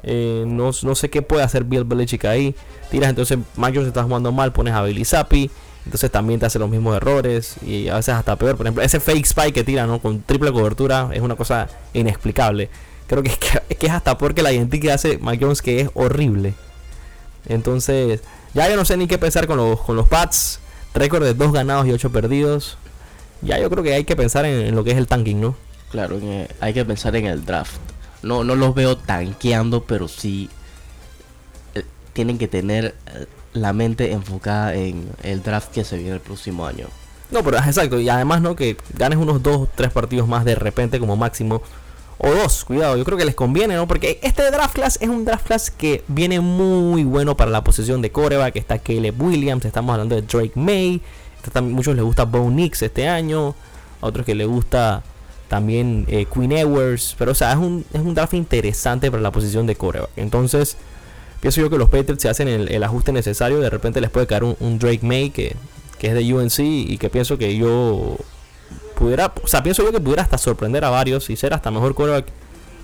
[0.02, 2.54] Eh, no, no, sé qué puede hacer Bill Belichick ahí.
[2.90, 5.50] Tiras entonces, se está jugando mal, pones a Billy Zappi.
[5.86, 8.58] Entonces también te hace los mismos errores y a veces hasta peor.
[8.58, 9.98] Por ejemplo, ese fake spike que tira ¿no?
[9.98, 12.68] con triple cobertura es una cosa inexplicable.
[13.06, 15.90] Creo que es, que, es hasta porque la identidad que hace Mike Jones que es
[15.94, 16.52] horrible.
[17.48, 18.20] Entonces,
[18.52, 20.60] ya yo no sé ni qué pensar con los, con los Pats.
[20.94, 22.76] Récord de 2 ganados y 8 perdidos.
[23.40, 25.56] Ya yo creo que hay que pensar en lo que es el tanking, ¿no?
[25.92, 26.18] Claro,
[26.60, 27.76] hay que pensar en el draft.
[28.22, 30.48] No, no los veo tanqueando, pero sí
[31.74, 36.20] eh, tienen que tener eh, la mente enfocada en el draft que se viene el
[36.20, 36.86] próximo año.
[37.30, 40.98] No, pero exacto, y además no que ganes unos dos, tres partidos más de repente
[40.98, 41.60] como máximo.
[42.16, 43.86] O dos, cuidado, yo creo que les conviene, ¿no?
[43.86, 48.00] Porque este draft class es un draft class que viene muy bueno para la posición
[48.00, 48.56] de coreback.
[48.56, 51.02] Está Caleb Williams, estamos hablando de Drake May.
[51.52, 53.54] a muchos les gusta Bo Nix este año.
[54.00, 55.02] Otros que les gusta
[55.52, 59.30] también eh, Queen Ewers, pero o sea, es un, es un draft interesante para la
[59.32, 60.08] posición de coreback.
[60.16, 60.78] Entonces,
[61.40, 63.60] pienso yo que los Patriots se hacen el, ajuste necesario.
[63.60, 65.54] De repente les puede caer un, Drake May que,
[65.98, 68.16] que es de UNC y que pienso que yo
[68.94, 71.94] pudiera, o sea, pienso yo que pudiera hasta sorprender a varios y ser hasta mejor
[71.94, 72.28] quarterback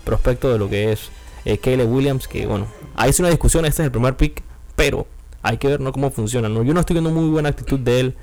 [0.05, 1.09] prospecto de lo que es
[1.47, 4.43] eh, Williams, que bueno, ahí es una discusión, este es el primer pick,
[4.77, 5.07] pero
[5.41, 5.91] hay que ver ¿no?
[5.91, 6.51] cómo funciona.
[6.51, 6.63] ¿no?
[6.65, 8.15] Yo no estoy viendo muy buena actitud de él,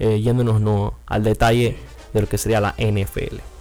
[0.00, 0.94] eh, yéndonos ¿no?
[1.06, 1.76] al detalle
[2.12, 3.52] de lo que sería la NFL.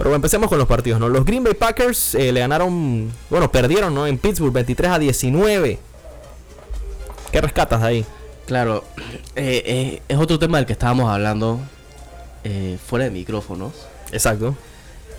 [0.00, 1.10] Pero bueno, empecemos con los partidos, ¿no?
[1.10, 4.06] Los Green Bay Packers eh, le ganaron, bueno, perdieron, ¿no?
[4.06, 5.78] En Pittsburgh 23 a 19.
[7.30, 8.06] ¿Qué rescatas de ahí?
[8.46, 8.82] Claro,
[9.36, 11.60] eh, eh, es otro tema del que estábamos hablando
[12.86, 13.72] fuera de micrófonos.
[14.10, 14.56] Exacto.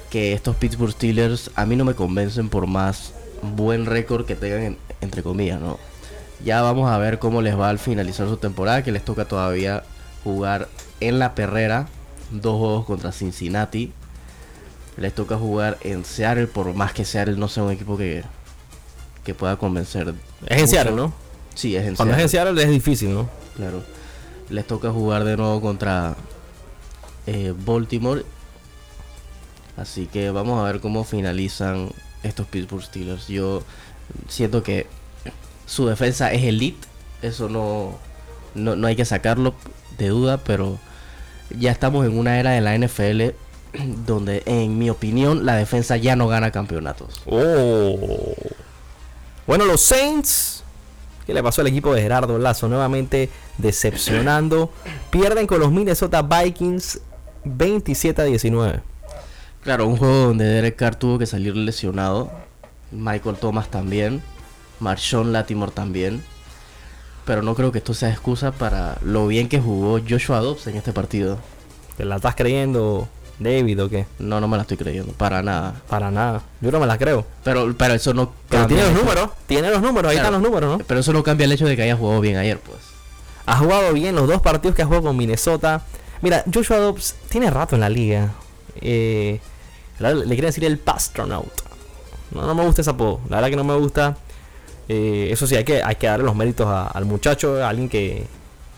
[0.09, 3.13] Que estos Pittsburgh Steelers a mí no me convencen por más
[3.43, 5.77] buen récord que tengan, en- entre comillas, ¿no?
[6.43, 9.83] Ya vamos a ver cómo les va al finalizar su temporada, que les toca todavía
[10.23, 10.69] jugar
[11.01, 11.87] en la perrera,
[12.31, 13.93] dos juegos contra Cincinnati.
[15.01, 18.23] Les toca jugar en Seattle, por más que Seattle no sea un equipo que,
[19.23, 20.13] que pueda convencer.
[20.45, 20.67] Es en.
[20.67, 21.11] Seattle, ¿no?
[21.55, 22.51] Sí, es en Cuando es Seattle.
[22.51, 23.27] en Seattle es difícil, ¿no?
[23.55, 23.81] Claro.
[24.51, 26.15] Les toca jugar de nuevo contra
[27.25, 28.23] eh, Baltimore.
[29.75, 31.89] Así que vamos a ver cómo finalizan
[32.21, 33.27] estos Pittsburgh Steelers.
[33.27, 33.63] Yo
[34.27, 34.85] siento que
[35.65, 36.87] su defensa es elite.
[37.23, 37.97] Eso no,
[38.53, 39.55] no, no hay que sacarlo
[39.97, 40.77] de duda, pero
[41.57, 43.35] ya estamos en una era de la NFL
[44.05, 47.21] donde, en mi opinión, la defensa ya no gana campeonatos.
[47.25, 48.35] Oh.
[49.47, 50.63] Bueno, los Saints.
[51.25, 52.67] ¿Qué le pasó al equipo de Gerardo Lazo?
[52.67, 54.71] Nuevamente decepcionando.
[55.11, 56.99] Pierden con los Minnesota Vikings
[57.43, 58.81] 27 a 19.
[59.63, 62.31] Claro, un juego donde Derek Carr tuvo que salir lesionado.
[62.91, 64.23] Michael Thomas también.
[64.79, 66.23] Marshawn Latimore también.
[67.25, 70.75] Pero no creo que esto sea excusa para lo bien que jugó Joshua Dobbs en
[70.75, 71.37] este partido.
[71.95, 73.07] ¿Te la estás creyendo,
[73.43, 74.05] David, o qué?
[74.19, 75.73] No, no me la estoy creyendo, para nada.
[75.89, 76.41] Para nada.
[76.61, 77.25] Yo no me la creo.
[77.43, 79.29] Pero, pero eso no Pero cambia tiene el los números.
[79.47, 80.11] Tiene los números.
[80.11, 80.27] Ahí Claro.
[80.29, 80.85] están los números, ¿no?
[80.85, 82.77] Pero eso no cambia el hecho de que haya jugado bien ayer, pues.
[83.47, 85.81] Ha jugado bien los dos partidos que ha jugado con Minnesota.
[86.21, 88.31] Mira, Joshua Dobbs tiene rato en la liga.
[88.79, 89.39] Eh,
[89.99, 91.51] le quieren decir el Pastronaut.
[92.31, 93.19] No, no me gusta ese apodo.
[93.29, 94.17] La verdad que no me gusta.
[94.87, 97.63] Eh, eso sí, hay que, hay que darle los méritos a- al muchacho.
[97.63, 98.25] a alguien que,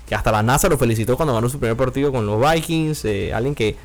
[0.07, 3.05] que hasta la NASA lo felicitó cuando ganó su primer partido con los Vikings.
[3.05, 3.75] eh, alguien que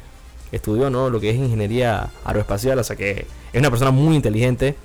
[0.52, 1.11] estudió ¿no?
[1.11, 2.78] lo que es ingeniería aeroespacial.
[2.78, 4.76] O sea que es una persona muy inteligente.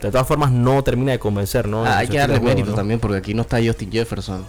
[0.00, 1.84] De todas formas, no termina de convencer, ¿no?
[1.84, 2.76] Ah, hay que darle mérito ¿no?
[2.76, 4.44] también porque aquí no está Justin Jefferson.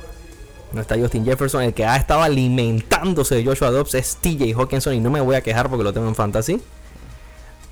[0.73, 4.95] No está Justin Jefferson, el que ha estado alimentándose de Joshua Dobbs es TJ Hawkinson
[4.95, 6.60] y no me voy a quejar porque lo tengo en fantasy.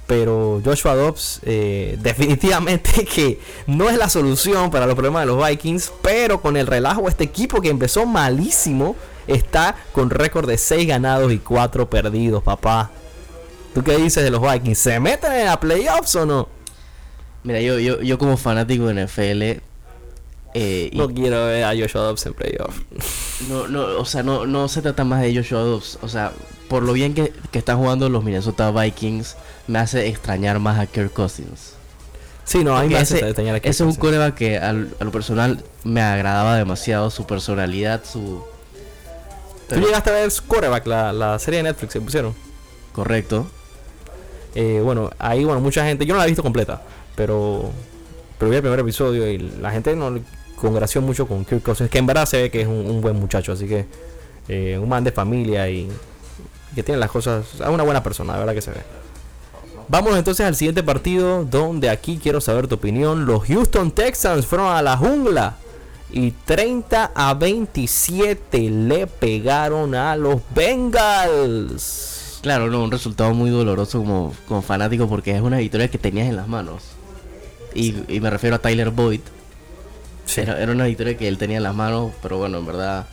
[0.07, 5.45] Pero Joshua Dobbs eh, definitivamente que no es la solución para los problemas de los
[5.45, 8.95] Vikings, pero con el relajo este equipo que empezó malísimo
[9.27, 12.91] está con récord de 6 ganados y 4 perdidos, papá.
[13.73, 14.77] ¿Tú qué dices de los Vikings?
[14.77, 16.47] ¿Se meten a playoffs o no?
[17.43, 19.41] Mira, yo, yo, yo como fanático de NFL.
[20.55, 22.81] eh, y- No quiero ver a Joshua Dobbs en playoffs.
[23.49, 25.97] No, no, o sea, no, no se trata más de Joshua Dobbs.
[26.01, 26.31] O sea,
[26.69, 29.35] por lo bien que, que están jugando los Minnesota Vikings,
[29.67, 31.73] me hace extrañar más a Kirk Cousins.
[32.45, 35.03] Sí, no, Porque hace ese, extrañar a ese es un Kirk coreback que al- a
[35.03, 38.43] lo personal me agradaba demasiado, su personalidad, su...
[39.73, 42.35] ¿Tú llegaste a ver Quarterback, la, la serie de Netflix que pusieron?
[42.93, 43.47] correcto.
[44.55, 46.81] Eh, bueno, ahí, bueno, mucha gente, yo no la he visto completa,
[47.15, 47.71] pero,
[48.37, 50.21] pero vi el primer episodio y la gente no le
[50.55, 53.19] congració mucho con Kirk Cousins, que en verdad se ve que es un, un buen
[53.19, 53.87] muchacho, así que
[54.47, 55.89] eh, un man de familia y
[56.75, 58.81] que tiene las cosas, es una buena persona, de verdad que se ve.
[59.87, 63.25] Vamos entonces al siguiente partido, donde aquí quiero saber tu opinión.
[63.25, 65.57] Los Houston Texans fueron a la jungla
[66.13, 72.39] y 30 a 27 le pegaron a los Bengals.
[72.43, 76.27] Claro, no, un resultado muy doloroso como, como fanático porque es una victoria que tenías
[76.29, 76.83] en las manos.
[77.73, 79.21] Y, y me refiero a Tyler Boyd.
[80.37, 83.07] Era, era una victoria que él tenía en las manos, pero bueno, en verdad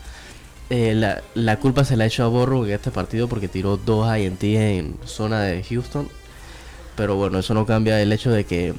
[0.68, 3.76] eh, la, la culpa se la ha hecho a Borro en este partido porque tiró
[3.76, 6.08] dos INT en zona de Houston.
[6.96, 8.74] Pero bueno, eso no cambia el hecho de que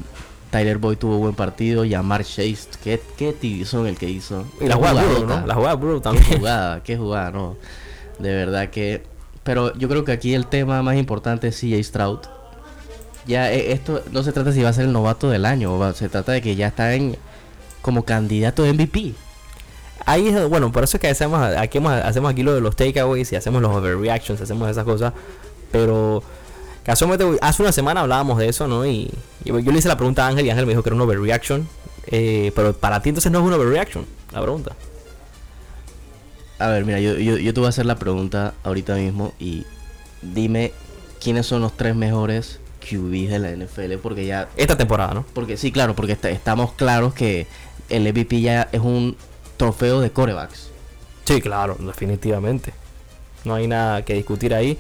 [0.52, 4.46] Tyler Boyd tuvo buen partido y a Mark Chase, qué, qué tibizón el que hizo.
[4.60, 5.40] Y la jugada jugadota.
[5.40, 5.48] ¿no?
[5.48, 6.40] La jugada Qué también.
[6.40, 7.56] jugada, qué jugada, no.
[8.20, 9.04] De verdad que.
[9.44, 12.20] Pero yo creo que aquí el tema más importante es CJ Stroud.
[13.26, 16.10] Ya eh, esto no se trata si va a ser el novato del año, se
[16.10, 17.16] trata de que ya está en
[17.82, 19.14] como candidato de MVP.
[20.06, 23.32] Ahí es, bueno, por eso es que hacemos aquí, hacemos aquí lo de los takeaways
[23.32, 25.14] y hacemos los overreactions, hacemos esas cosas.
[25.72, 26.24] Pero
[26.84, 28.86] casualmente hace una semana hablábamos de eso, ¿no?
[28.86, 29.12] Y,
[29.46, 31.68] yo le hice la pregunta a Ángel y Ángel me dijo que era un overreaction.
[32.08, 34.76] Eh, pero para ti entonces no es un overreaction, la pregunta.
[36.60, 39.66] A ver, mira, yo, yo, yo te voy a hacer la pregunta ahorita mismo y
[40.22, 40.74] dime
[41.22, 45.26] quiénes son los tres mejores QBs de la NFL porque ya Esta temporada, ¿no?
[45.34, 47.48] porque sí, claro, porque está- estamos claros que
[47.90, 49.16] el MVP ya es un
[49.58, 50.70] trofeo de corebacks.
[51.26, 52.74] Sí, claro, definitivamente.
[53.44, 54.78] No hay nada que discutir ahí.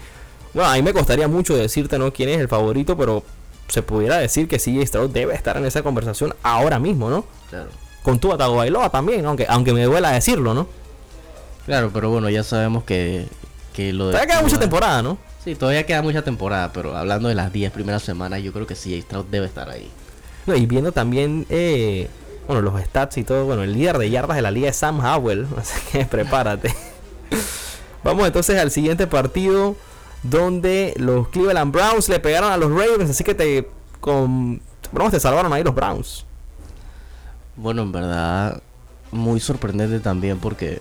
[0.53, 3.23] Bueno, a mí me costaría mucho decirte no quién es el favorito, pero
[3.71, 7.23] se pudiera decir que CJ Stroud debe estar en esa conversación ahora mismo, ¿no?
[7.49, 7.69] Claro.
[8.03, 10.67] Con Tua Tagovailoa también, aunque aunque me duela decirlo, ¿no?
[11.65, 13.27] Claro, pero bueno, ya sabemos que,
[13.73, 15.17] que lo de Todavía queda mucha temporada, ¿no?
[15.41, 18.75] Sí, todavía queda mucha temporada, pero hablando de las 10 primeras semanas, yo creo que
[18.75, 19.89] sí, Stroud debe estar ahí.
[20.47, 22.09] No, y viendo también, eh,
[22.47, 24.99] bueno, los stats y todo, bueno, el líder de yardas de la liga es Sam
[24.99, 26.75] Howell, así que prepárate.
[28.03, 29.77] Vamos entonces al siguiente partido,
[30.23, 33.67] donde los Cleveland Browns le pegaron a los Ravens, así que te,
[33.99, 34.61] con,
[34.91, 36.25] vamos, te salvaron ahí los Browns.
[37.55, 38.61] Bueno, en verdad,
[39.11, 40.79] muy sorprendente también porque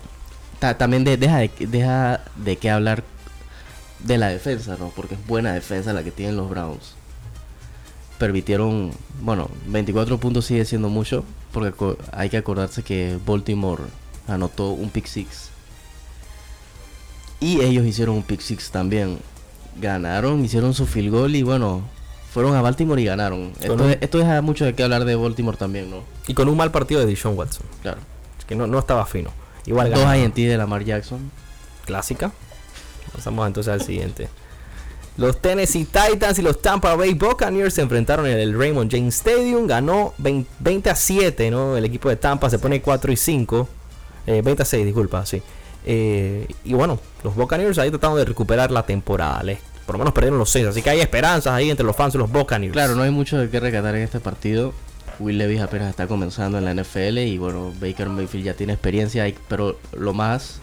[0.59, 3.03] ta- también de- deja, de, deja de qué hablar
[3.99, 4.89] de la defensa, ¿no?
[4.95, 6.95] Porque es buena defensa la que tienen los Browns.
[8.17, 11.73] Permitieron, bueno, 24 puntos sigue siendo mucho, porque
[12.11, 13.83] hay que acordarse que Baltimore
[14.27, 15.49] anotó un pick six.
[17.41, 19.17] Y ellos hicieron un pick six también.
[19.79, 21.81] Ganaron, hicieron su field goal y bueno,
[22.33, 23.51] fueron a Baltimore y ganaron.
[23.59, 26.03] Esto, un- esto deja mucho de qué hablar de Baltimore también, ¿no?
[26.27, 27.99] Y con un mal partido de Deshaun Watson, Claro.
[28.47, 29.31] que no, no estaba fino.
[29.65, 30.15] Igual Dos.
[30.15, 31.31] INT de Lamar Jackson.
[31.85, 32.31] clásica.
[33.13, 34.29] Pasamos entonces al siguiente.
[35.17, 39.67] Los Tennessee Titans y los Tampa Bay Buccaneers se enfrentaron en el Raymond James Stadium.
[39.67, 41.75] Ganó 20, 20 a 7, ¿no?
[41.75, 43.67] El equipo de Tampa se pone 4 y 5.
[44.25, 45.41] Eh, 20 a 6, disculpa, sí.
[45.85, 49.41] Eh, y bueno, los Buccaneers ahí tratando de recuperar la temporada.
[49.43, 50.67] Les- por lo menos perdieron los 6.
[50.67, 52.73] Así que hay esperanzas ahí entre los fans de los Buccaneers.
[52.73, 54.73] Claro, no hay mucho de qué rescatar en este partido.
[55.19, 59.31] Will Levis apenas está comenzando en la NFL y bueno, Baker Mayfield ya tiene experiencia,
[59.47, 60.59] pero lo más,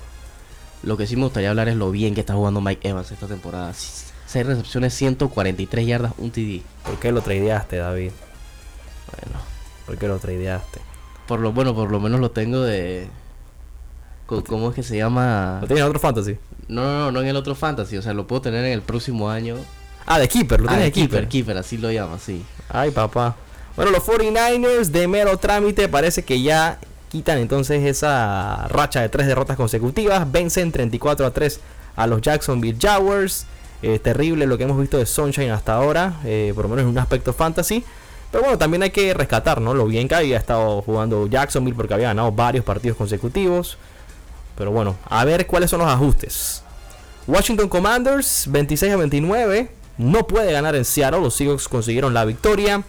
[0.83, 3.27] lo que sí me gustaría hablar es lo bien que está jugando Mike Evans esta
[3.27, 3.73] temporada.
[3.75, 6.63] 6 recepciones, 143 yardas, un TD.
[6.85, 8.11] ¿Por qué lo tradeaste, David?
[9.13, 9.41] Bueno,
[9.87, 10.81] ¿Por qué lo tradeaste?
[11.27, 13.09] por lo bueno, por lo menos lo tengo de
[14.29, 15.59] ¿Cómo es que se llama?
[15.63, 16.37] ¿Lo tienes en otro fantasy?
[16.69, 18.83] No, no, no, no en el otro fantasy, o sea, lo puedo tener en el
[18.83, 19.57] próximo año.
[20.07, 21.11] Ah, de Keeper, lo Ah, tienes de de Keeper.
[21.21, 22.45] keeper, keeper, así lo llama, sí.
[22.69, 23.37] Ay, papá.
[23.75, 26.79] Bueno, los 49ers de mero trámite parece que ya
[27.11, 30.31] quitan entonces esa racha de tres derrotas consecutivas.
[30.31, 31.61] Vencen 34 a 3
[31.97, 33.47] a los Jacksonville Jaguars.
[33.81, 36.89] Eh, terrible lo que hemos visto de Sunshine hasta ahora, eh, por lo menos en
[36.91, 37.85] un aspecto fantasy.
[38.31, 39.73] Pero bueno, también hay que rescatar ¿no?
[39.73, 43.79] lo bien que había estado jugando Jacksonville porque había ganado varios partidos consecutivos.
[44.59, 46.65] Pero bueno, a ver cuáles son los ajustes.
[47.29, 49.71] Washington Commanders 26 a 29.
[49.99, 51.21] No puede ganar en Seattle.
[51.21, 52.83] Los Seahawks consiguieron la victoria.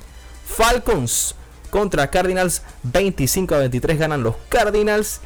[0.45, 1.35] Falcons
[1.69, 5.21] contra Cardinals 25 a 23 ganan los Cardinals.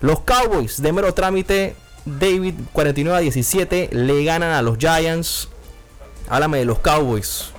[0.00, 5.50] Los Cowboys de mero trámite David 49 a 17 le ganan a los Giants.
[6.28, 7.50] Háblame de los Cowboys.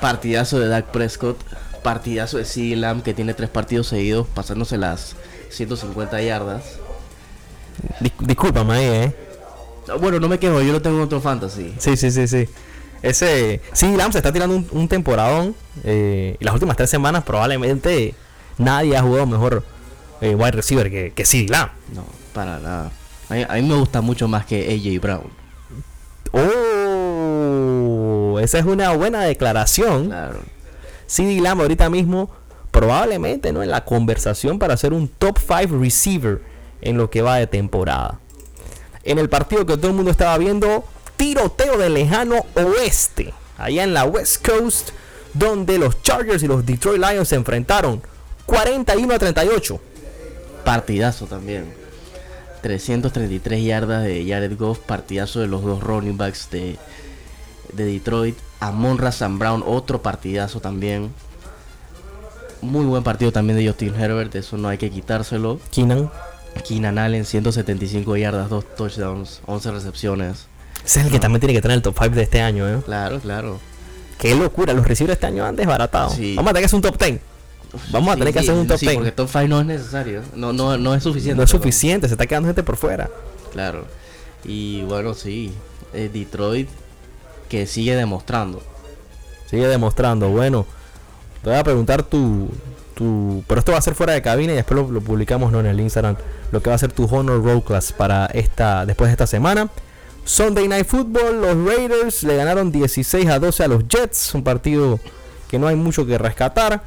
[0.00, 1.38] Partidazo de Dak Prescott.
[1.82, 5.14] Partidazo de CeeDee que tiene tres partidos seguidos pasándose las
[5.50, 6.83] 150 yardas.
[8.00, 9.14] Dis- discúlpame ahí, eh.
[9.88, 11.74] No, Bueno, no me quejo, yo lo tengo en otro fantasy.
[11.78, 12.48] Sí, sí, sí, sí.
[13.02, 13.60] Ese.
[13.72, 15.54] Sí, Lamb se está tirando un, un temporadón.
[15.84, 18.14] eh, y las últimas tres semanas probablemente
[18.58, 19.62] nadie ha jugado mejor
[20.20, 21.70] eh, wide receiver que, que CD Lamb.
[21.94, 22.90] No, para nada.
[23.28, 25.30] A mí, a mí me gusta mucho más que AJ Brown.
[27.44, 30.06] Oh, esa es una buena declaración.
[30.06, 30.40] Claro.
[31.06, 32.30] CD Lamb ahorita mismo
[32.70, 36.40] probablemente no en la conversación para ser un top 5 receiver
[36.84, 38.20] en lo que va de temporada.
[39.02, 40.84] En el partido que todo el mundo estaba viendo,
[41.16, 44.90] tiroteo de lejano oeste, allá en la West Coast,
[45.32, 48.00] donde los Chargers y los Detroit Lions se enfrentaron
[48.46, 49.80] 41 a 38.
[50.64, 51.72] Partidazo también.
[52.62, 54.78] 333 yardas de Jared Goff.
[54.78, 56.78] Partidazo de los dos running backs de,
[57.72, 58.36] de Detroit.
[58.60, 61.12] Amon Razan Brown, otro partidazo también.
[62.62, 65.60] Muy buen partido también de Justin Herbert, eso no hay que quitárselo.
[65.70, 66.10] Keenan,
[66.62, 70.46] Keenan Allen, 175 yardas, 2 touchdowns, 11 recepciones.
[70.84, 72.80] ese es el que también tiene que tener el top 5 de este año, ¿eh?
[72.84, 73.58] Claro, claro.
[74.18, 76.10] Qué locura, los receivers este año han desbaratado.
[76.10, 76.34] Sí.
[76.36, 77.20] Vamos a tener que hacer un top 10.
[77.90, 78.96] Vamos a Sí, tener que hacer un top sí, 10.
[78.98, 80.22] porque top 5 no es necesario.
[80.36, 81.36] No, no, no es suficiente.
[81.36, 81.62] No es perdón.
[81.62, 83.10] suficiente, se está quedando gente por fuera.
[83.52, 83.84] Claro.
[84.44, 85.52] Y bueno, sí.
[85.92, 86.68] eh, Detroit
[87.48, 88.62] que sigue demostrando.
[89.50, 90.28] Sigue demostrando.
[90.30, 90.64] Bueno,
[91.42, 92.48] te voy a preguntar tu,
[92.94, 95.60] Pero esto va a ser fuera de cabina y después lo, lo publicamos ¿no?
[95.60, 96.16] en el Instagram.
[96.52, 98.86] Lo que va a ser tu Honor Roll Class para esta.
[98.86, 99.68] Después de esta semana.
[100.24, 104.34] Sunday Night Football, los Raiders le ganaron 16 a 12 a los Jets.
[104.34, 104.98] Un partido
[105.48, 106.82] que no hay mucho que rescatar.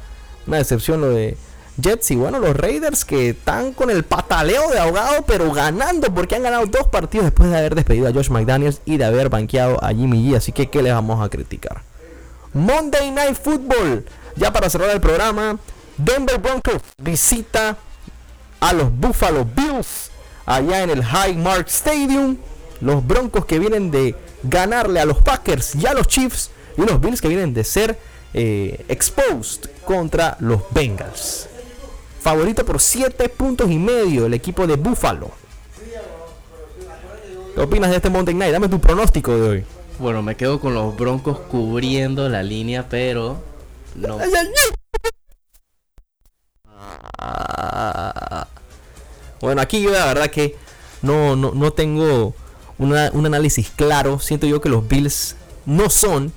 [0.46, 1.36] Una decepción lo de
[1.80, 2.10] Jets.
[2.10, 6.42] Y bueno, los Raiders que están con el pataleo de ahogado, pero ganando porque han
[6.42, 9.88] ganado dos partidos después de haber despedido a Josh McDaniels y de haber banqueado a
[9.90, 10.36] Jimmy G.
[10.36, 11.82] Así que, ¿qué les vamos a criticar?
[12.52, 14.04] Monday Night Football.
[14.36, 15.58] Ya para cerrar el programa,
[15.98, 17.76] Denver Broncos visita
[18.60, 20.10] a los Buffalo Bills
[20.46, 22.36] allá en el Highmark Stadium.
[22.80, 26.50] Los Broncos que vienen de ganarle a los Packers y a los Chiefs.
[26.76, 27.98] Y los Bills que vienen de ser
[28.32, 31.48] eh, exposed contra los Bengals.
[32.20, 35.30] Favorito por 7 puntos y medio el equipo de Buffalo.
[37.54, 38.52] ¿Qué opinas de este Monday Night?
[38.52, 39.64] Dame tu pronóstico de hoy.
[39.98, 43.38] Bueno, me quedo con los Broncos cubriendo la línea, pero
[43.96, 44.18] no.
[49.40, 50.56] Bueno, aquí yo la verdad que
[51.02, 52.34] no, no, no tengo
[52.78, 54.18] una- un análisis claro.
[54.18, 56.32] Siento yo que los Bills no son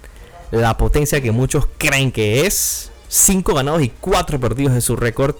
[0.51, 2.91] la potencia que muchos creen que es.
[3.07, 5.35] 5 ganados y 4 perdidos de su récord.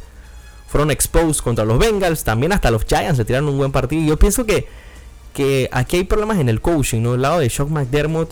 [0.68, 2.24] Fueron exposed contra los Bengals.
[2.24, 4.02] También hasta los Giants se tiraron un buen partido.
[4.02, 4.68] Y yo pienso que,
[5.34, 7.14] que aquí hay problemas en el coaching, ¿no?
[7.14, 8.32] El lado de Shock McDermott.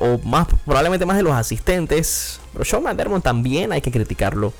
[0.00, 2.40] O más, probablemente más de los asistentes.
[2.52, 4.52] Pero Shock McDermott también hay que criticarlo.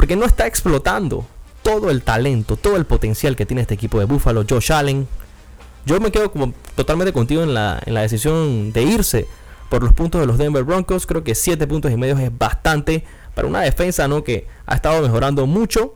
[0.00, 1.26] Porque no está explotando
[1.62, 4.46] todo el talento, todo el potencial que tiene este equipo de Buffalo.
[4.48, 5.06] Josh Allen.
[5.84, 9.26] Yo me quedo como totalmente contigo en la, en la decisión de irse
[9.68, 11.04] por los puntos de los Denver Broncos.
[11.04, 14.24] Creo que 7 puntos y medio es bastante para una defensa ¿no?
[14.24, 15.94] que ha estado mejorando mucho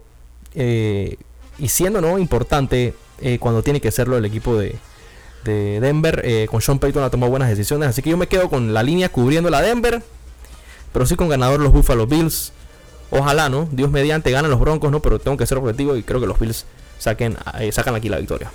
[0.55, 1.17] eh,
[1.57, 2.19] y siendo ¿no?
[2.19, 2.93] importante
[3.23, 4.77] eh, cuando tiene que serlo el equipo de,
[5.45, 6.21] de Denver.
[6.27, 7.89] Eh, con Sean Payton ha tomado buenas decisiones.
[7.89, 10.03] Así que yo me quedo con la línea cubriendo la Denver.
[10.93, 12.53] Pero sí con ganador los Buffalo Bills.
[13.11, 13.69] Ojalá, ¿no?
[13.71, 15.01] Dios mediante ganan los Broncos, ¿no?
[15.01, 16.67] Pero tengo que ser objetivo y creo que los Bills
[17.07, 18.51] eh, sacan aquí la victoria.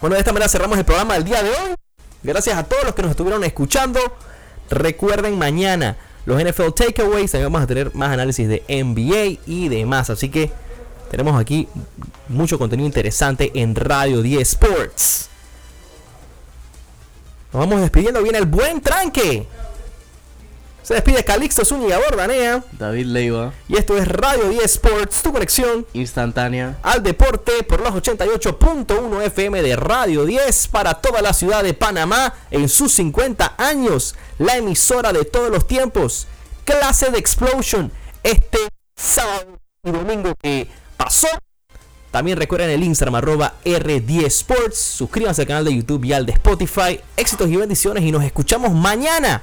[0.00, 1.74] Bueno, de esta manera cerramos el programa del día de hoy.
[2.22, 4.00] Gracias a todos los que nos estuvieron escuchando.
[4.70, 7.30] Recuerden mañana los NFL Takeaways.
[7.30, 10.10] También vamos a tener más análisis de NBA y demás.
[10.10, 10.50] Así que
[11.10, 11.68] tenemos aquí
[12.28, 15.28] mucho contenido interesante en Radio 10 Sports.
[17.52, 18.22] Nos vamos despidiendo.
[18.22, 19.46] Viene el buen tranque.
[20.82, 22.64] Se despide Calixto Zúñiga Bordanea.
[22.72, 26.76] David Leiva, Y esto es Radio 10 Sports, tu conexión instantánea.
[26.82, 32.34] al deporte por los 88.1 FM de Radio 10 para toda la ciudad de Panamá
[32.50, 34.16] en sus 50 años.
[34.38, 36.26] La emisora de todos los tiempos.
[36.64, 37.90] Clase de Explosion
[38.24, 38.58] este
[38.96, 40.66] sábado y domingo que
[40.96, 41.28] pasó.
[42.10, 44.78] También recuerden el Instagram arroba R10 Sports.
[44.78, 47.00] Suscríbanse al canal de YouTube y al de Spotify.
[47.16, 49.42] Éxitos y bendiciones y nos escuchamos mañana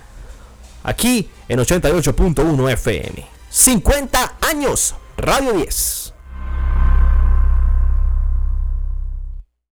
[0.83, 3.25] aquí en 88.1 FM.
[3.49, 6.08] 50 años, Radio 10.